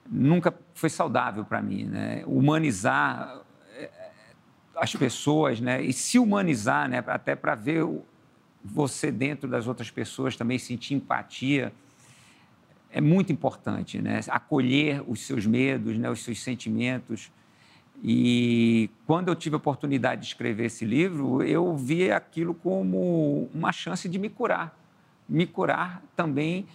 nunca 0.06 0.54
foi 0.74 0.90
saudável 0.90 1.44
para 1.46 1.62
mim, 1.62 1.84
né? 1.84 2.22
Humanizar 2.26 3.40
eh, 3.74 3.90
as 4.76 4.94
pessoas, 4.94 5.60
né? 5.60 5.82
E 5.82 5.92
se 5.94 6.18
humanizar, 6.18 6.90
né? 6.90 7.02
Até 7.06 7.34
para 7.34 7.54
ver 7.54 7.86
você 8.62 9.10
dentro 9.10 9.48
das 9.48 9.66
outras 9.66 9.90
pessoas 9.90 10.36
também 10.36 10.58
sentir 10.58 10.92
empatia 10.92 11.72
é 12.90 13.00
muito 13.00 13.32
importante, 13.32 14.00
né? 14.00 14.20
Acolher 14.28 15.02
os 15.08 15.20
seus 15.20 15.46
medos, 15.46 15.96
né? 15.96 16.10
Os 16.10 16.22
seus 16.22 16.42
sentimentos. 16.42 17.32
E 18.04 18.90
quando 19.06 19.28
eu 19.28 19.34
tive 19.34 19.54
a 19.54 19.58
oportunidade 19.58 20.20
de 20.20 20.26
escrever 20.28 20.66
esse 20.66 20.84
livro, 20.84 21.42
eu 21.42 21.74
vi 21.74 22.12
aquilo 22.12 22.54
como 22.54 23.48
uma 23.54 23.72
chance 23.72 24.06
de 24.06 24.18
me 24.18 24.28
curar 24.28 24.77
me 25.28 25.46
curar 25.46 26.02
também 26.16 26.66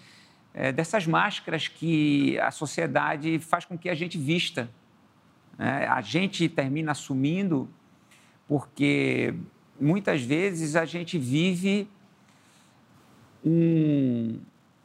é, 0.53 0.71
dessas 0.71 1.07
máscaras 1.07 1.67
que 1.67 2.37
a 2.39 2.51
sociedade 2.51 3.39
faz 3.39 3.65
com 3.65 3.77
que 3.77 3.89
a 3.89 3.95
gente 3.95 4.17
vista. 4.17 4.69
Né? 5.57 5.87
A 5.87 6.01
gente 6.01 6.47
termina 6.47 6.91
assumindo 6.91 7.69
porque 8.47 9.33
muitas 9.79 10.21
vezes 10.21 10.75
a 10.75 10.85
gente 10.85 11.17
vive 11.17 11.87
um, 13.43 14.39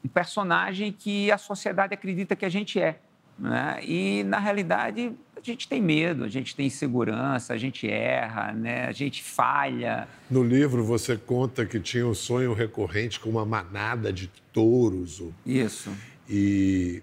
um 0.04 0.08
personagem 0.08 0.92
que 0.92 1.30
a 1.30 1.38
sociedade 1.38 1.94
acredita 1.94 2.34
que 2.34 2.44
a 2.44 2.48
gente 2.48 2.80
é. 2.80 3.00
Né? 3.38 3.78
E, 3.84 4.24
na 4.24 4.38
realidade, 4.38 5.12
a 5.48 5.52
gente 5.52 5.68
tem 5.68 5.80
medo, 5.80 6.24
a 6.24 6.28
gente 6.28 6.54
tem 6.54 6.66
insegurança, 6.66 7.54
a 7.54 7.56
gente 7.56 7.88
erra, 7.88 8.52
né? 8.52 8.84
a 8.86 8.92
gente 8.92 9.22
falha. 9.22 10.06
No 10.30 10.42
livro 10.42 10.84
você 10.84 11.16
conta 11.16 11.64
que 11.64 11.80
tinha 11.80 12.06
um 12.06 12.14
sonho 12.14 12.52
recorrente 12.52 13.18
com 13.18 13.30
uma 13.30 13.46
manada 13.46 14.12
de 14.12 14.30
touros. 14.52 15.22
Isso. 15.46 15.90
E 16.28 17.02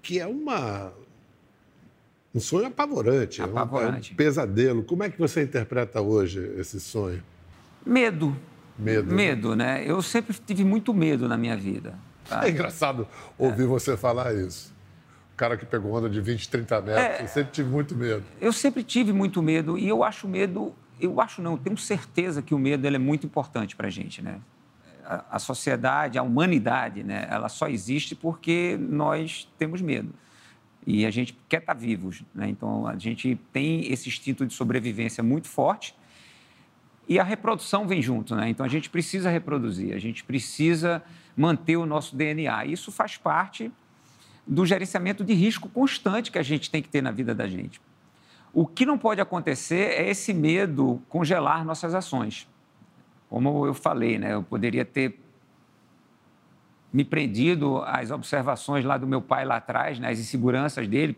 que 0.00 0.18
é 0.18 0.26
uma, 0.26 0.92
um 2.34 2.40
sonho 2.40 2.66
apavorante, 2.66 3.42
apavorante. 3.42 4.10
É 4.10 4.14
um, 4.14 4.16
pesadelo. 4.16 4.82
Como 4.82 5.02
é 5.02 5.10
que 5.10 5.18
você 5.18 5.42
interpreta 5.42 6.00
hoje 6.00 6.40
esse 6.56 6.80
sonho? 6.80 7.22
Medo. 7.84 8.36
Medo. 8.78 9.10
Né? 9.10 9.14
Medo, 9.14 9.54
né? 9.54 9.80
né? 9.80 9.84
Eu 9.86 10.00
sempre 10.00 10.34
tive 10.46 10.64
muito 10.64 10.94
medo 10.94 11.28
na 11.28 11.36
minha 11.36 11.56
vida. 11.56 11.94
Tá? 12.28 12.46
É 12.46 12.50
engraçado 12.50 13.06
ouvir 13.36 13.64
é. 13.64 13.66
você 13.66 13.96
falar 13.96 14.34
isso 14.34 14.72
cara 15.36 15.56
que 15.56 15.66
pegou 15.66 15.92
onda 15.92 16.08
de 16.08 16.20
20, 16.20 16.48
30 16.48 16.80
metros. 16.80 16.98
É, 16.98 17.22
eu 17.22 17.28
sempre 17.28 17.52
tive 17.52 17.70
muito 17.70 17.96
medo. 17.96 18.24
Eu 18.40 18.52
sempre 18.52 18.82
tive 18.82 19.12
muito 19.12 19.42
medo 19.42 19.78
e 19.78 19.88
eu 19.88 20.04
acho 20.04 20.28
medo, 20.28 20.74
eu 21.00 21.20
acho 21.20 21.42
não, 21.42 21.56
tenho 21.56 21.76
certeza 21.76 22.42
que 22.42 22.54
o 22.54 22.58
medo 22.58 22.86
é 22.86 22.98
muito 22.98 23.26
importante 23.26 23.74
para 23.74 23.88
a 23.88 23.90
gente, 23.90 24.22
né? 24.22 24.38
A, 25.04 25.36
a, 25.36 25.38
sociedade, 25.38 26.18
a 26.18 26.22
humanidade, 26.22 27.02
né? 27.02 27.26
Ela 27.28 27.48
só 27.48 27.68
existe 27.68 28.14
porque 28.14 28.78
nós 28.80 29.48
temos 29.58 29.82
medo 29.82 30.14
e 30.86 31.06
a 31.06 31.10
gente 31.10 31.38
quer 31.48 31.60
estar 31.60 31.74
tá 31.74 31.80
vivos, 31.80 32.22
né? 32.34 32.48
Então 32.48 32.86
a 32.86 32.96
gente 32.96 33.38
tem 33.52 33.92
esse 33.92 34.08
instinto 34.08 34.46
de 34.46 34.52
sobrevivência 34.52 35.22
muito 35.22 35.48
forte 35.48 35.94
e 37.08 37.18
a 37.18 37.24
reprodução 37.24 37.86
vem 37.86 38.00
junto, 38.00 38.34
né? 38.34 38.48
Então 38.48 38.64
a 38.64 38.68
gente 38.68 38.88
precisa 38.90 39.30
reproduzir, 39.30 39.94
a 39.94 39.98
gente 39.98 40.24
precisa 40.24 41.02
manter 41.36 41.76
o 41.76 41.86
nosso 41.86 42.14
DNA. 42.14 42.66
Isso 42.66 42.92
faz 42.92 43.16
parte 43.16 43.72
do 44.46 44.66
gerenciamento 44.66 45.24
de 45.24 45.32
risco 45.32 45.68
constante 45.68 46.30
que 46.30 46.38
a 46.38 46.42
gente 46.42 46.70
tem 46.70 46.82
que 46.82 46.88
ter 46.88 47.02
na 47.02 47.10
vida 47.10 47.34
da 47.34 47.46
gente. 47.46 47.80
O 48.52 48.66
que 48.66 48.84
não 48.84 48.98
pode 48.98 49.20
acontecer 49.20 49.92
é 49.92 50.10
esse 50.10 50.34
medo 50.34 51.00
congelar 51.08 51.64
nossas 51.64 51.94
ações. 51.94 52.46
Como 53.30 53.66
eu 53.66 53.72
falei, 53.72 54.18
né, 54.18 54.34
eu 54.34 54.42
poderia 54.42 54.84
ter 54.84 55.18
me 56.92 57.04
prendido 57.04 57.82
às 57.86 58.10
observações 58.10 58.84
lá 58.84 58.98
do 58.98 59.06
meu 59.06 59.22
pai 59.22 59.46
lá 59.46 59.56
atrás, 59.56 59.98
né, 59.98 60.10
as 60.10 60.18
inseguranças 60.18 60.86
dele, 60.86 61.16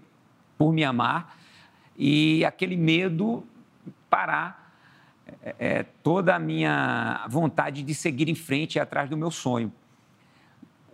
por 0.56 0.72
me 0.72 0.84
amar, 0.84 1.36
e 1.96 2.44
aquele 2.44 2.76
medo 2.76 3.44
parar 4.08 4.64
é, 5.42 5.54
é, 5.58 5.82
toda 6.02 6.36
a 6.36 6.38
minha 6.38 7.26
vontade 7.28 7.82
de 7.82 7.94
seguir 7.94 8.28
em 8.28 8.34
frente 8.34 8.76
e 8.76 8.80
atrás 8.80 9.10
do 9.10 9.16
meu 9.16 9.30
sonho. 9.30 9.72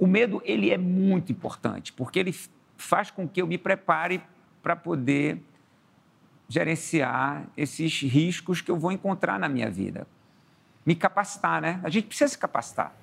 O 0.00 0.06
medo, 0.06 0.40
ele 0.46 0.70
é 0.70 0.78
muito 0.78 1.30
importante, 1.30 1.92
porque 1.92 2.18
ele 2.18 2.34
faz 2.78 3.10
com 3.10 3.28
que 3.28 3.42
eu 3.42 3.46
me 3.46 3.58
prepare 3.58 4.22
para 4.62 4.74
poder 4.74 5.38
gerenciar 6.48 7.46
esses 7.54 8.00
riscos 8.00 8.62
que 8.62 8.70
eu 8.70 8.78
vou 8.78 8.90
encontrar 8.90 9.38
na 9.38 9.46
minha 9.46 9.70
vida. 9.70 10.06
Me 10.86 10.94
capacitar, 10.94 11.60
né? 11.60 11.80
A 11.84 11.90
gente 11.90 12.06
precisa 12.06 12.28
se 12.28 12.38
capacitar. 12.38 12.96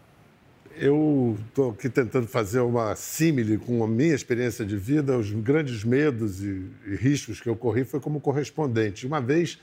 Eu 0.76 1.38
estou 1.48 1.70
aqui 1.70 1.88
tentando 1.88 2.28
fazer 2.28 2.62
uma 2.62 2.96
símile 2.96 3.60
com 3.60 3.84
a 3.84 3.88
minha 3.88 4.16
experiência 4.16 4.66
de 4.66 4.76
vida. 4.76 5.16
Os 5.16 5.32
grandes 5.32 5.84
medos 5.84 6.44
e, 6.44 6.66
e 6.88 6.96
riscos 6.96 7.40
que 7.40 7.48
eu 7.48 7.56
corri 7.56 7.86
foi 7.86 8.00
como 8.00 8.20
correspondente. 8.20 9.06
Uma 9.06 9.22
vez 9.22 9.60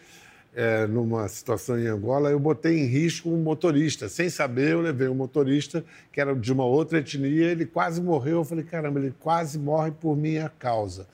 é, 0.54 0.86
numa 0.86 1.26
situação 1.28 1.78
em 1.78 1.86
Angola, 1.86 2.30
eu 2.30 2.38
botei 2.38 2.78
em 2.78 2.86
risco 2.86 3.28
um 3.28 3.42
motorista. 3.42 4.08
Sem 4.08 4.30
saber, 4.30 4.72
eu 4.72 4.80
levei 4.80 5.08
um 5.08 5.14
motorista 5.14 5.84
que 6.12 6.20
era 6.20 6.34
de 6.34 6.52
uma 6.52 6.64
outra 6.64 6.98
etnia, 6.98 7.50
ele 7.50 7.66
quase 7.66 8.00
morreu. 8.00 8.38
Eu 8.38 8.44
falei, 8.44 8.64
caramba, 8.64 9.00
ele 9.00 9.14
quase 9.18 9.58
morre 9.58 9.90
por 9.90 10.16
minha 10.16 10.48
causa. 10.48 11.06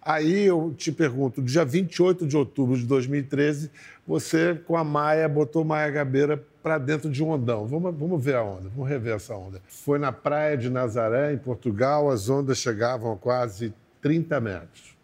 Aí 0.00 0.46
eu 0.46 0.72
te 0.74 0.90
pergunto, 0.90 1.42
dia 1.42 1.64
28 1.64 2.26
de 2.26 2.36
outubro 2.36 2.78
de 2.78 2.86
2013, 2.86 3.70
você 4.06 4.54
com 4.54 4.74
a 4.74 4.82
Maia 4.82 5.28
botou 5.28 5.64
Maia 5.64 5.90
Gabeira 5.90 6.42
para 6.62 6.78
dentro 6.78 7.10
de 7.10 7.22
um 7.22 7.28
ondão. 7.28 7.66
Vamos, 7.66 7.94
vamos 7.94 8.24
ver 8.24 8.36
a 8.36 8.42
onda, 8.42 8.70
vamos 8.70 8.88
rever 8.88 9.16
essa 9.16 9.34
onda. 9.34 9.60
Foi 9.68 9.98
na 9.98 10.10
praia 10.10 10.56
de 10.56 10.70
Nazaré, 10.70 11.34
em 11.34 11.38
Portugal, 11.38 12.10
as 12.10 12.30
ondas 12.30 12.56
chegavam 12.56 13.12
a 13.12 13.16
quase 13.16 13.74
30 14.00 14.40
metros. 14.40 14.97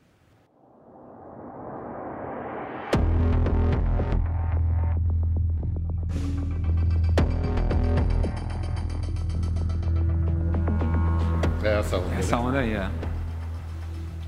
Essa 11.84 11.98
onda. 11.98 12.14
Essa 12.16 12.36
né? 12.36 12.42
onda 12.42 12.58
aí, 12.58 12.74
é. 12.74 12.90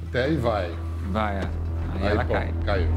Até 0.09 0.25
aí 0.25 0.37
vai. 0.37 0.75
Vai, 1.11 1.37
é. 1.37 1.41
Aí, 1.41 2.03
aí 2.03 2.07
ela 2.09 2.25
pô, 2.25 2.33
cai. 2.35 2.55
Caiu. 2.65 2.89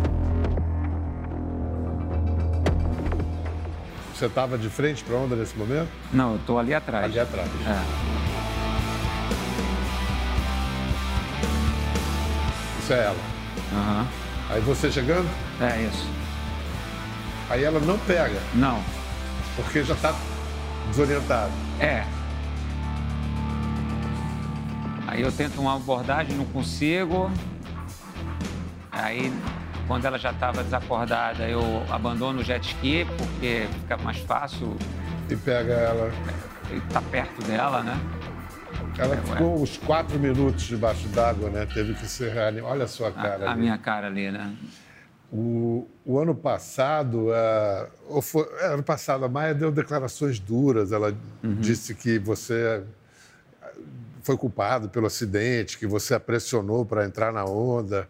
Você 4.14 4.26
estava 4.26 4.58
de 4.58 4.70
frente 4.70 5.04
para 5.04 5.16
a 5.16 5.20
onda 5.20 5.36
nesse 5.36 5.58
momento? 5.58 5.90
Não, 6.12 6.32
eu 6.32 6.38
estou 6.38 6.60
ali 6.60 6.74
atrás. 6.74 7.06
Ali 7.06 7.20
atrás. 7.20 7.50
É. 7.66 8.10
Isso 12.80 12.94
é 12.94 13.06
ela. 13.06 13.18
Uhum. 13.72 14.06
Aí 14.50 14.62
você 14.62 14.92
chegando? 14.92 15.30
É 15.62 15.82
isso. 15.84 16.06
Aí 17.50 17.64
ela 17.64 17.80
não 17.80 17.98
pega. 18.00 18.40
Não. 18.54 18.84
Porque 19.56 19.84
já 19.84 19.94
está 19.94 20.14
desorientada. 20.90 21.52
É. 21.80 22.04
Aí 25.20 25.26
eu 25.26 25.34
tento 25.34 25.60
uma 25.60 25.76
abordagem, 25.76 26.34
não 26.34 26.46
consigo. 26.46 27.30
Aí, 28.90 29.30
quando 29.86 30.06
ela 30.06 30.18
já 30.18 30.32
estava 30.32 30.64
desacordada, 30.64 31.46
eu 31.46 31.62
abandono 31.90 32.40
o 32.40 32.44
jet 32.44 32.66
ski, 32.66 33.06
porque 33.18 33.68
fica 33.82 33.98
mais 33.98 34.18
fácil. 34.20 34.78
E 35.30 35.36
pega 35.36 35.74
ela. 35.74 36.10
Tá 36.94 37.02
perto 37.02 37.46
dela, 37.46 37.84
né? 37.84 38.00
Ela 38.98 39.16
é, 39.16 39.18
ficou 39.18 39.58
ué. 39.58 39.62
uns 39.62 39.76
quatro 39.76 40.18
minutos 40.18 40.64
debaixo 40.64 41.10
d'água, 41.10 41.50
né? 41.50 41.66
Teve 41.66 41.96
que 41.96 42.08
ser 42.08 42.32
reanimada. 42.32 42.74
Olha 42.74 42.86
a 42.86 42.88
sua 42.88 43.12
cara. 43.12 43.50
A, 43.50 43.52
a 43.52 43.56
minha 43.58 43.78
cara 43.78 44.08
ali, 44.08 44.32
né? 44.32 44.56
O, 45.30 45.86
o 46.06 46.18
ano 46.18 46.34
passado, 46.34 47.28
uh, 47.28 47.90
ou 48.08 48.22
foi, 48.22 48.48
é, 48.62 48.68
ano 48.68 48.84
passado, 48.84 49.26
a 49.26 49.28
Maia 49.28 49.54
deu 49.54 49.70
declarações 49.70 50.40
duras. 50.40 50.94
Ela 50.94 51.14
uhum. 51.44 51.56
disse 51.56 51.94
que 51.94 52.18
você 52.18 52.86
foi 54.22 54.38
culpado 54.38 54.90
pelo 54.90 55.08
acidente, 55.08 55.78
que 55.78 55.88
você 55.88 56.14
a 56.14 56.20
pressionou 56.20 56.86
para 56.86 57.06
entrar 57.06 57.32
na 57.32 57.46
onda. 57.46 58.10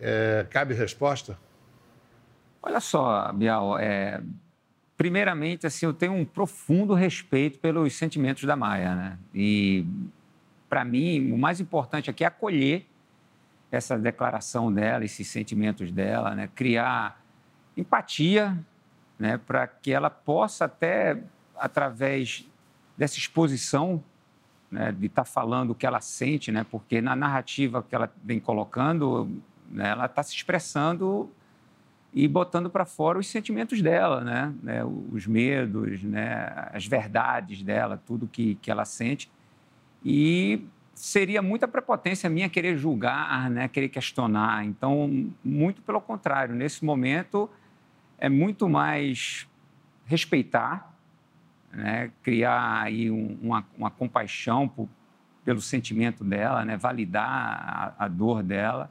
É, 0.00 0.46
cabe 0.50 0.74
resposta? 0.74 1.38
Olha 2.62 2.80
só, 2.80 3.32
Bial, 3.32 3.78
é, 3.78 4.20
primeiramente, 4.96 5.66
assim, 5.66 5.86
eu 5.86 5.92
tenho 5.92 6.12
um 6.12 6.24
profundo 6.24 6.94
respeito 6.94 7.58
pelos 7.58 7.94
sentimentos 7.94 8.44
da 8.44 8.56
Maia, 8.56 8.94
né? 8.94 9.18
E, 9.34 9.86
para 10.68 10.84
mim, 10.84 11.32
o 11.32 11.38
mais 11.38 11.60
importante 11.60 12.10
aqui 12.10 12.24
é 12.24 12.26
acolher 12.26 12.86
essa 13.70 13.98
declaração 13.98 14.72
dela, 14.72 15.04
esses 15.04 15.28
sentimentos 15.28 15.92
dela, 15.92 16.34
né? 16.34 16.48
Criar 16.54 17.22
empatia, 17.76 18.58
né? 19.18 19.38
Para 19.38 19.66
que 19.66 19.92
ela 19.92 20.10
possa 20.10 20.64
até, 20.64 21.18
através 21.56 22.48
dessa 22.96 23.18
exposição 23.18 24.02
né, 24.76 24.92
de 24.92 25.06
estar 25.06 25.24
tá 25.24 25.24
falando 25.24 25.70
o 25.70 25.74
que 25.74 25.86
ela 25.86 26.02
sente, 26.02 26.52
né, 26.52 26.66
porque 26.70 27.00
na 27.00 27.16
narrativa 27.16 27.82
que 27.82 27.94
ela 27.94 28.12
vem 28.22 28.38
colocando, 28.38 29.28
né, 29.70 29.88
ela 29.88 30.04
está 30.04 30.22
se 30.22 30.34
expressando 30.34 31.30
e 32.12 32.28
botando 32.28 32.68
para 32.68 32.84
fora 32.84 33.18
os 33.18 33.26
sentimentos 33.26 33.80
dela, 33.80 34.20
né, 34.22 34.54
né, 34.62 34.84
os 34.84 35.26
medos, 35.26 36.02
né, 36.02 36.68
as 36.72 36.86
verdades 36.86 37.62
dela, 37.62 38.00
tudo 38.06 38.28
que, 38.28 38.56
que 38.56 38.70
ela 38.70 38.84
sente. 38.84 39.30
E 40.04 40.66
seria 40.94 41.40
muita 41.40 41.66
prepotência 41.66 42.28
minha 42.28 42.48
querer 42.50 42.76
julgar, 42.76 43.48
né, 43.48 43.68
querer 43.68 43.88
questionar. 43.88 44.64
Então, 44.66 45.30
muito 45.42 45.80
pelo 45.80 46.02
contrário, 46.02 46.54
nesse 46.54 46.84
momento 46.84 47.48
é 48.18 48.28
muito 48.28 48.68
mais 48.68 49.48
respeitar 50.04 50.95
né? 51.76 52.10
criar 52.22 52.82
aí 52.82 53.10
um, 53.10 53.38
uma, 53.42 53.64
uma, 53.76 53.90
compaixão 53.90 54.66
por, 54.66 54.88
pelo 55.44 55.60
sentimento 55.60 56.24
dela, 56.24 56.64
né? 56.64 56.76
validar 56.76 57.94
a, 57.98 58.04
a 58.04 58.08
dor 58.08 58.42
dela. 58.42 58.90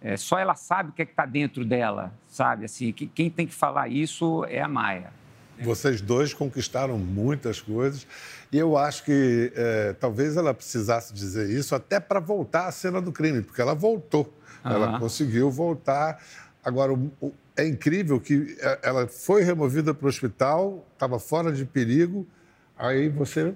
É, 0.00 0.16
só 0.16 0.38
ela 0.38 0.54
sabe 0.54 0.90
o 0.90 0.92
que 0.92 1.02
é 1.02 1.04
está 1.04 1.24
dentro 1.24 1.64
dela, 1.64 2.12
sabe? 2.28 2.64
Assim, 2.64 2.92
que, 2.92 3.06
quem 3.06 3.30
tem 3.30 3.46
que 3.46 3.54
falar 3.54 3.88
isso 3.88 4.44
é 4.46 4.60
a 4.60 4.68
Maia. 4.68 5.12
Vocês 5.60 6.00
dois 6.00 6.32
conquistaram 6.32 6.98
muitas 6.98 7.60
coisas 7.60 8.06
e 8.52 8.56
eu 8.56 8.76
acho 8.76 9.04
que 9.04 9.52
é, 9.56 9.92
talvez 9.94 10.36
ela 10.36 10.54
precisasse 10.54 11.12
dizer 11.12 11.50
isso 11.50 11.74
até 11.74 11.98
para 11.98 12.20
voltar 12.20 12.66
à 12.66 12.72
cena 12.72 13.00
do 13.00 13.10
crime, 13.10 13.42
porque 13.42 13.60
ela 13.60 13.74
voltou, 13.74 14.32
uhum. 14.64 14.70
ela 14.70 14.98
conseguiu 15.00 15.50
voltar. 15.50 16.22
Agora, 16.64 16.92
o, 16.92 17.34
é 17.58 17.66
incrível 17.66 18.20
que 18.20 18.56
é, 18.60 18.78
ela 18.84 19.08
foi 19.08 19.42
removida 19.42 19.92
para 19.92 20.06
o 20.06 20.08
hospital, 20.08 20.86
estava 20.94 21.18
fora 21.18 21.50
de 21.50 21.64
perigo, 21.64 22.24
aí 22.78 23.08
você 23.08 23.52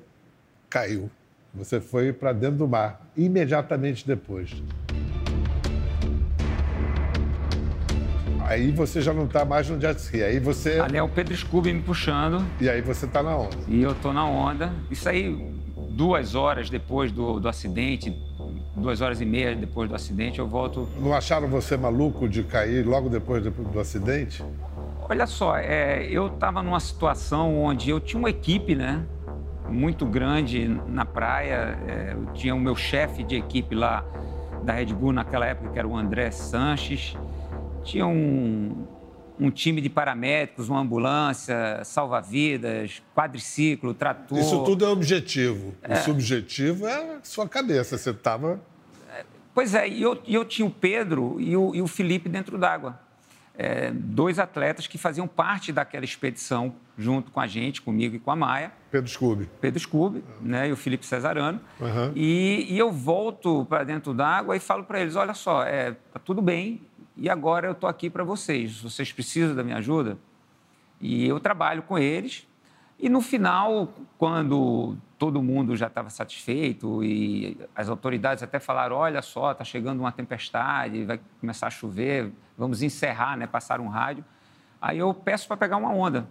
caiu. 0.69 1.09
Você 1.55 1.81
foi 1.81 2.12
para 2.12 2.33
dentro 2.33 2.59
do 2.59 2.69
mar, 2.69 3.01
imediatamente 3.17 4.05
depois. 4.05 4.51
Aí 8.41 8.73
você 8.73 9.01
já 9.01 9.15
não 9.15 9.27
está 9.27 9.45
mais 9.45 9.69
no 9.71 9.81
jet 9.81 9.99
ski. 9.99 10.23
Aí 10.23 10.41
você. 10.41 10.81
Ali 10.81 10.97
é 10.97 11.03
o 11.03 11.09
Pedro 11.09 11.37
Scooby 11.37 11.73
me 11.73 11.81
puxando. 11.81 12.45
E 12.61 12.69
aí 12.69 12.81
você 12.83 13.07
está 13.07 13.23
na 13.23 13.37
onda. 13.37 13.57
E 13.69 13.83
eu 13.83 13.93
estou 13.93 14.12
na 14.12 14.27
onda. 14.27 14.73
Isso 14.91 15.09
aí, 15.09 15.55
duas 15.91 16.35
horas 16.35 16.69
depois 16.69 17.12
do, 17.12 17.38
do 17.38 17.49
acidente, 17.49 18.11
duas 18.74 19.00
horas 19.00 19.20
e 19.20 19.24
meia 19.24 19.54
depois 19.54 19.88
do 19.88 19.94
acidente, 19.94 20.38
eu 20.38 20.46
volto. 20.46 20.88
Não 20.98 21.12
acharam 21.12 21.48
você 21.48 21.76
maluco 21.76 22.28
de 22.28 22.42
cair 22.42 22.87
logo 22.87 23.08
depois 23.08 23.42
do, 23.42 23.80
acidente? 23.80 24.44
Olha 25.08 25.26
só, 25.26 25.56
é, 25.56 26.06
eu 26.06 26.28
estava 26.28 26.62
numa 26.62 26.80
situação 26.80 27.62
onde 27.62 27.90
eu 27.90 28.00
tinha 28.00 28.18
uma 28.18 28.30
equipe, 28.30 28.74
né? 28.74 29.04
Muito 29.68 30.06
grande 30.06 30.68
na 30.88 31.04
praia. 31.04 31.78
É, 31.87 32.12
eu 32.14 32.32
tinha 32.32 32.54
o 32.54 32.61
meu 32.61 32.74
chefe 32.74 33.22
de 33.22 33.37
equipe 33.37 33.74
lá 33.74 34.04
da 34.62 34.72
Red 34.72 34.87
Bull 34.87 35.12
naquela 35.12 35.46
época, 35.46 35.70
que 35.70 35.78
era 35.78 35.87
o 35.87 35.96
André 35.96 36.30
Sanches. 36.30 37.16
Tinha 37.82 38.06
um, 38.06 38.87
um 39.38 39.51
time 39.51 39.81
de 39.81 39.88
paramédicos, 39.88 40.68
uma 40.68 40.81
ambulância, 40.81 41.83
salva-vidas, 41.85 43.03
quadriciclo, 43.14 43.95
trator. 43.95 44.38
Isso 44.38 44.62
tudo 44.64 44.85
é 44.85 44.88
objetivo. 44.88 45.75
É. 45.83 45.95
O 45.95 45.97
subjetivo 45.99 46.87
é 46.87 47.16
a 47.16 47.18
sua 47.23 47.49
cabeça. 47.49 47.97
Você 47.97 48.11
estava. 48.11 48.61
Pois 49.55 49.75
é, 49.75 49.88
e 49.88 50.01
eu, 50.01 50.21
eu 50.27 50.45
tinha 50.45 50.66
o 50.66 50.71
Pedro 50.71 51.37
e 51.38 51.57
o, 51.57 51.75
e 51.75 51.83
o 51.83 51.87
Felipe 51.87 52.29
dentro 52.29 52.57
d'água. 52.57 52.99
É, 53.55 53.90
dois 53.92 54.38
atletas 54.38 54.87
que 54.87 54.97
faziam 54.97 55.29
parte 55.29 55.73
daquela 55.73 56.07
expedição 56.07 56.75
junto 56.97 57.31
com 57.31 57.38
a 57.38 57.47
gente, 57.47 57.83
comigo 57.83 58.16
e 58.16 58.18
com 58.18 58.31
a 58.31 58.37
Maia. 58.37 58.73
Pedro 58.90 59.11
Scooby. 59.11 59.49
Pedro 59.61 59.79
Scooby, 59.79 60.25
né? 60.40 60.68
E 60.68 60.73
o 60.73 60.77
Felipe 60.77 61.05
Cesarano. 61.05 61.61
Uhum. 61.79 62.12
E, 62.14 62.66
e, 62.71 62.79
eu 62.79 62.90
volto 62.90 63.66
para 63.66 63.85
dentro 63.85 64.14
d'água 64.14 64.57
e 64.57 64.61
falo 64.61 64.85
para 64.85 65.01
eles: 65.01 65.16
olha 65.16 65.35
só, 65.35 65.64
é, 65.64 65.92
tá 66.12 66.18
tudo 66.18 66.40
bem, 66.40 66.81
e 67.16 67.29
agora 67.29 67.66
eu 67.66 67.72
estou 67.72 67.88
aqui 67.88 68.09
para 68.09 68.25
vocês. 68.25 68.81
Vocês 68.81 69.12
precisam 69.12 69.55
da 69.55 69.62
minha 69.62 69.77
ajuda? 69.77 70.18
E 71.01 71.27
eu 71.27 71.38
trabalho 71.40 71.83
com 71.83 71.98
eles. 71.98 72.46
E 72.98 73.09
no 73.09 73.20
final, 73.20 73.92
quando 74.16 74.96
todo 75.18 75.42
mundo 75.42 75.77
já 75.77 75.88
estava 75.88 76.09
satisfeito 76.09 77.03
e 77.03 77.59
as 77.75 77.88
autoridades 77.88 78.42
até 78.42 78.61
falaram: 78.61 78.96
olha 78.96 79.20
só, 79.20 79.53
está 79.53 79.64
chegando 79.64 80.01
uma 80.01 80.12
tempestade, 80.12 81.05
vai 81.05 81.20
começar 81.40 81.66
a 81.66 81.70
chover, 81.70 82.33
vamos 82.57 82.83
encerrar, 82.83 83.37
né, 83.37 83.46
passar 83.46 83.81
um 83.81 83.88
rádio. 83.88 84.25
Aí 84.81 84.98
eu 84.98 85.12
peço 85.12 85.48
para 85.48 85.57
pegar 85.57 85.77
uma 85.77 85.92
onda. 85.92 86.29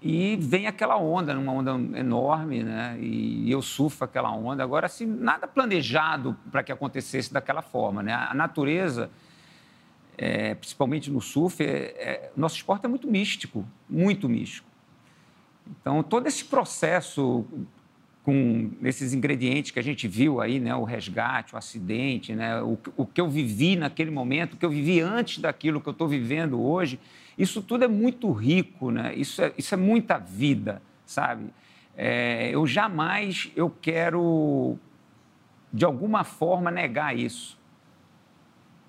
E 0.00 0.36
vem 0.36 0.68
aquela 0.68 0.96
onda, 0.96 1.36
uma 1.36 1.52
onda 1.52 1.72
enorme, 1.98 2.62
né? 2.62 2.96
E 3.00 3.50
eu 3.50 3.60
surfo 3.60 4.04
aquela 4.04 4.30
onda. 4.30 4.62
Agora, 4.62 4.86
assim, 4.86 5.04
nada 5.04 5.48
planejado 5.48 6.36
para 6.52 6.62
que 6.62 6.70
acontecesse 6.70 7.32
daquela 7.32 7.62
forma, 7.62 8.00
né? 8.00 8.14
A 8.14 8.32
natureza 8.32 9.10
é, 10.18 10.54
principalmente 10.56 11.10
no 11.10 11.20
surf, 11.20 11.62
é, 11.62 11.66
é, 11.66 12.32
nosso 12.36 12.56
esporte 12.56 12.84
é 12.84 12.88
muito 12.88 13.08
místico, 13.08 13.64
muito 13.88 14.28
místico. 14.28 14.66
Então, 15.80 16.02
todo 16.02 16.26
esse 16.26 16.44
processo 16.44 17.46
com 18.24 18.70
esses 18.82 19.14
ingredientes 19.14 19.70
que 19.70 19.78
a 19.78 19.82
gente 19.82 20.06
viu 20.06 20.40
aí, 20.40 20.60
né, 20.60 20.74
o 20.74 20.84
resgate, 20.84 21.54
o 21.54 21.56
acidente, 21.56 22.34
né, 22.34 22.60
o, 22.60 22.76
o 22.96 23.06
que 23.06 23.20
eu 23.20 23.28
vivi 23.28 23.76
naquele 23.76 24.10
momento, 24.10 24.54
o 24.54 24.56
que 24.56 24.66
eu 24.66 24.70
vivi 24.70 25.00
antes 25.00 25.38
daquilo 25.38 25.80
que 25.80 25.88
eu 25.88 25.92
estou 25.92 26.08
vivendo 26.08 26.60
hoje, 26.60 27.00
isso 27.38 27.62
tudo 27.62 27.84
é 27.84 27.88
muito 27.88 28.30
rico, 28.32 28.90
né? 28.90 29.14
Isso 29.14 29.40
é, 29.40 29.52
isso 29.56 29.72
é 29.72 29.76
muita 29.78 30.18
vida, 30.18 30.82
sabe? 31.06 31.46
É, 31.96 32.50
eu 32.50 32.66
jamais 32.66 33.50
eu 33.56 33.70
quero 33.70 34.76
de 35.72 35.84
alguma 35.84 36.24
forma 36.24 36.70
negar 36.70 37.16
isso 37.16 37.57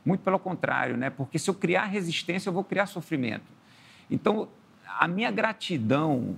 Muito 0.03 0.21
pelo 0.21 0.39
contrário, 0.39 0.97
né? 0.97 1.09
Porque 1.09 1.37
se 1.37 1.49
eu 1.49 1.53
criar 1.53 1.85
resistência, 1.85 2.49
eu 2.49 2.53
vou 2.53 2.63
criar 2.63 2.85
sofrimento. 2.85 3.51
Então, 4.09 4.47
a 4.99 5.07
minha 5.07 5.31
gratidão 5.31 6.35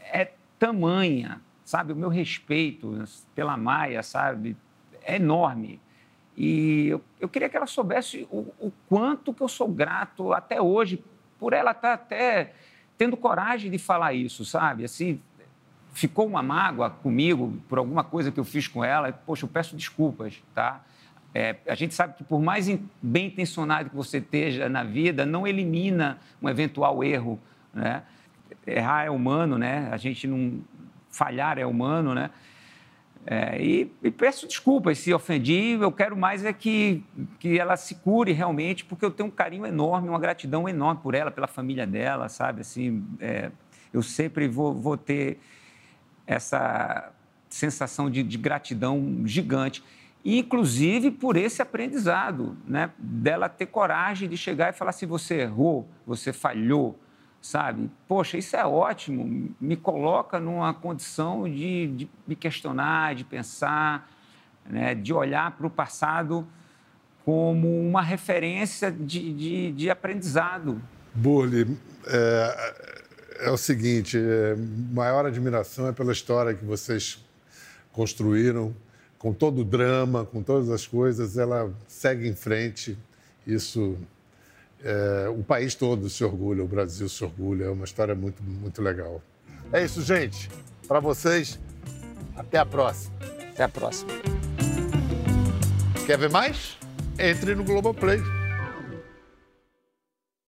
é 0.00 0.32
tamanha, 0.58 1.40
sabe? 1.64 1.92
O 1.92 1.96
meu 1.96 2.08
respeito 2.08 3.04
pela 3.34 3.56
Maia, 3.56 4.02
sabe? 4.02 4.56
É 5.04 5.16
enorme. 5.16 5.80
E 6.36 6.86
eu, 6.88 7.04
eu 7.20 7.28
queria 7.28 7.48
que 7.48 7.56
ela 7.56 7.66
soubesse 7.66 8.26
o, 8.30 8.52
o, 8.58 8.72
quanto 8.88 9.34
que 9.34 9.42
eu 9.42 9.48
sou 9.48 9.68
grato 9.68 10.32
até 10.32 10.60
hoje 10.60 11.04
por 11.38 11.52
ela 11.52 11.72
estar 11.72 11.88
tá 11.88 11.94
até 11.94 12.54
tendo 12.96 13.16
coragem 13.16 13.70
de 13.70 13.78
falar 13.78 14.14
isso, 14.14 14.44
sabe? 14.44 14.84
Assim, 14.84 15.20
ficou 15.92 16.26
uma 16.26 16.42
mágoa 16.42 16.88
comigo 16.88 17.60
por 17.68 17.78
alguma 17.78 18.02
coisa 18.02 18.30
que 18.30 18.40
eu 18.40 18.44
fiz 18.44 18.66
com 18.66 18.84
ela, 18.84 19.12
poxa, 19.12 19.44
eu 19.44 19.48
peço 19.48 19.76
desculpas, 19.76 20.42
tá? 20.54 20.82
É, 21.34 21.56
a 21.66 21.74
gente 21.74 21.94
sabe 21.94 22.14
que 22.14 22.24
por 22.24 22.40
mais 22.40 22.68
bem 23.00 23.26
intencionado 23.26 23.90
que 23.90 23.96
você 23.96 24.18
esteja 24.18 24.68
na 24.68 24.84
vida, 24.84 25.24
não 25.24 25.46
elimina 25.46 26.18
um 26.42 26.48
eventual 26.48 27.02
erro, 27.02 27.40
né? 27.72 28.02
Errar 28.66 29.04
é 29.04 29.10
humano, 29.10 29.56
né? 29.56 29.88
A 29.90 29.96
gente 29.96 30.26
não 30.26 30.60
falhar 31.10 31.58
é 31.58 31.64
humano, 31.64 32.14
né? 32.14 32.30
É, 33.24 33.62
e, 33.62 33.90
e, 34.02 34.10
peço 34.10 34.46
desculpas 34.46 34.98
se 34.98 35.14
ofendi. 35.14 35.78
Eu 35.80 35.92
quero 35.92 36.16
mais 36.16 36.44
é 36.44 36.52
que, 36.52 37.02
que 37.38 37.58
ela 37.58 37.76
se 37.76 37.94
cure 37.94 38.32
realmente, 38.32 38.84
porque 38.84 39.04
eu 39.04 39.10
tenho 39.10 39.28
um 39.28 39.32
carinho 39.32 39.64
enorme, 39.64 40.08
uma 40.08 40.18
gratidão 40.18 40.68
enorme 40.68 41.00
por 41.02 41.14
ela, 41.14 41.30
pela 41.30 41.46
família 41.46 41.86
dela, 41.86 42.28
sabe? 42.28 42.60
Assim, 42.60 43.04
é, 43.20 43.50
eu 43.92 44.02
sempre 44.02 44.48
vou, 44.48 44.74
vou 44.74 44.96
ter 44.96 45.38
essa 46.26 47.12
sensação 47.48 48.10
de, 48.10 48.22
de 48.22 48.38
gratidão 48.38 49.22
gigante 49.24 49.82
inclusive 50.24 51.10
por 51.10 51.36
esse 51.36 51.60
aprendizado, 51.60 52.56
né? 52.66 52.90
dela 52.98 53.48
ter 53.48 53.66
coragem 53.66 54.28
de 54.28 54.36
chegar 54.36 54.70
e 54.70 54.72
falar 54.72 54.90
assim: 54.90 55.06
você 55.06 55.40
errou, 55.40 55.88
você 56.06 56.32
falhou, 56.32 56.98
sabe? 57.40 57.90
Poxa, 58.06 58.38
isso 58.38 58.56
é 58.56 58.64
ótimo, 58.64 59.54
me 59.60 59.76
coloca 59.76 60.38
numa 60.38 60.72
condição 60.72 61.44
de, 61.44 61.88
de 61.88 62.10
me 62.26 62.36
questionar, 62.36 63.14
de 63.14 63.24
pensar, 63.24 64.08
né? 64.64 64.94
de 64.94 65.12
olhar 65.12 65.50
para 65.52 65.66
o 65.66 65.70
passado 65.70 66.46
como 67.24 67.80
uma 67.80 68.02
referência 68.02 68.90
de, 68.90 69.32
de, 69.32 69.72
de 69.72 69.90
aprendizado. 69.90 70.80
Burli, 71.14 71.76
é, 72.06 72.74
é, 73.40 73.50
o 73.50 73.56
seguinte: 73.56 74.16
é, 74.18 74.56
maior 74.92 75.26
admiração 75.26 75.88
é 75.88 75.92
pela 75.92 76.12
história 76.12 76.54
que 76.54 76.64
vocês 76.64 77.24
construíram 77.92 78.74
com 79.22 79.32
todo 79.32 79.60
o 79.60 79.64
drama, 79.64 80.26
com 80.26 80.42
todas 80.42 80.68
as 80.68 80.84
coisas, 80.84 81.38
ela 81.38 81.72
segue 81.86 82.28
em 82.28 82.34
frente. 82.34 82.98
Isso, 83.46 83.96
é, 84.82 85.28
o 85.28 85.44
país 85.44 85.76
todo 85.76 86.10
se 86.10 86.24
orgulha, 86.24 86.64
o 86.64 86.66
Brasil 86.66 87.08
se 87.08 87.22
orgulha. 87.22 87.66
É 87.66 87.70
uma 87.70 87.84
história 87.84 88.16
muito, 88.16 88.42
muito 88.42 88.82
legal. 88.82 89.22
É 89.72 89.84
isso, 89.84 90.02
gente. 90.02 90.50
Para 90.88 90.98
vocês, 90.98 91.56
até 92.34 92.58
a 92.58 92.66
próxima. 92.66 93.14
Até 93.52 93.62
a 93.62 93.68
próxima. 93.68 94.10
Quer 96.04 96.18
ver 96.18 96.28
mais? 96.28 96.76
Entre 97.16 97.54
no 97.54 97.62
Globoplay. 97.62 98.18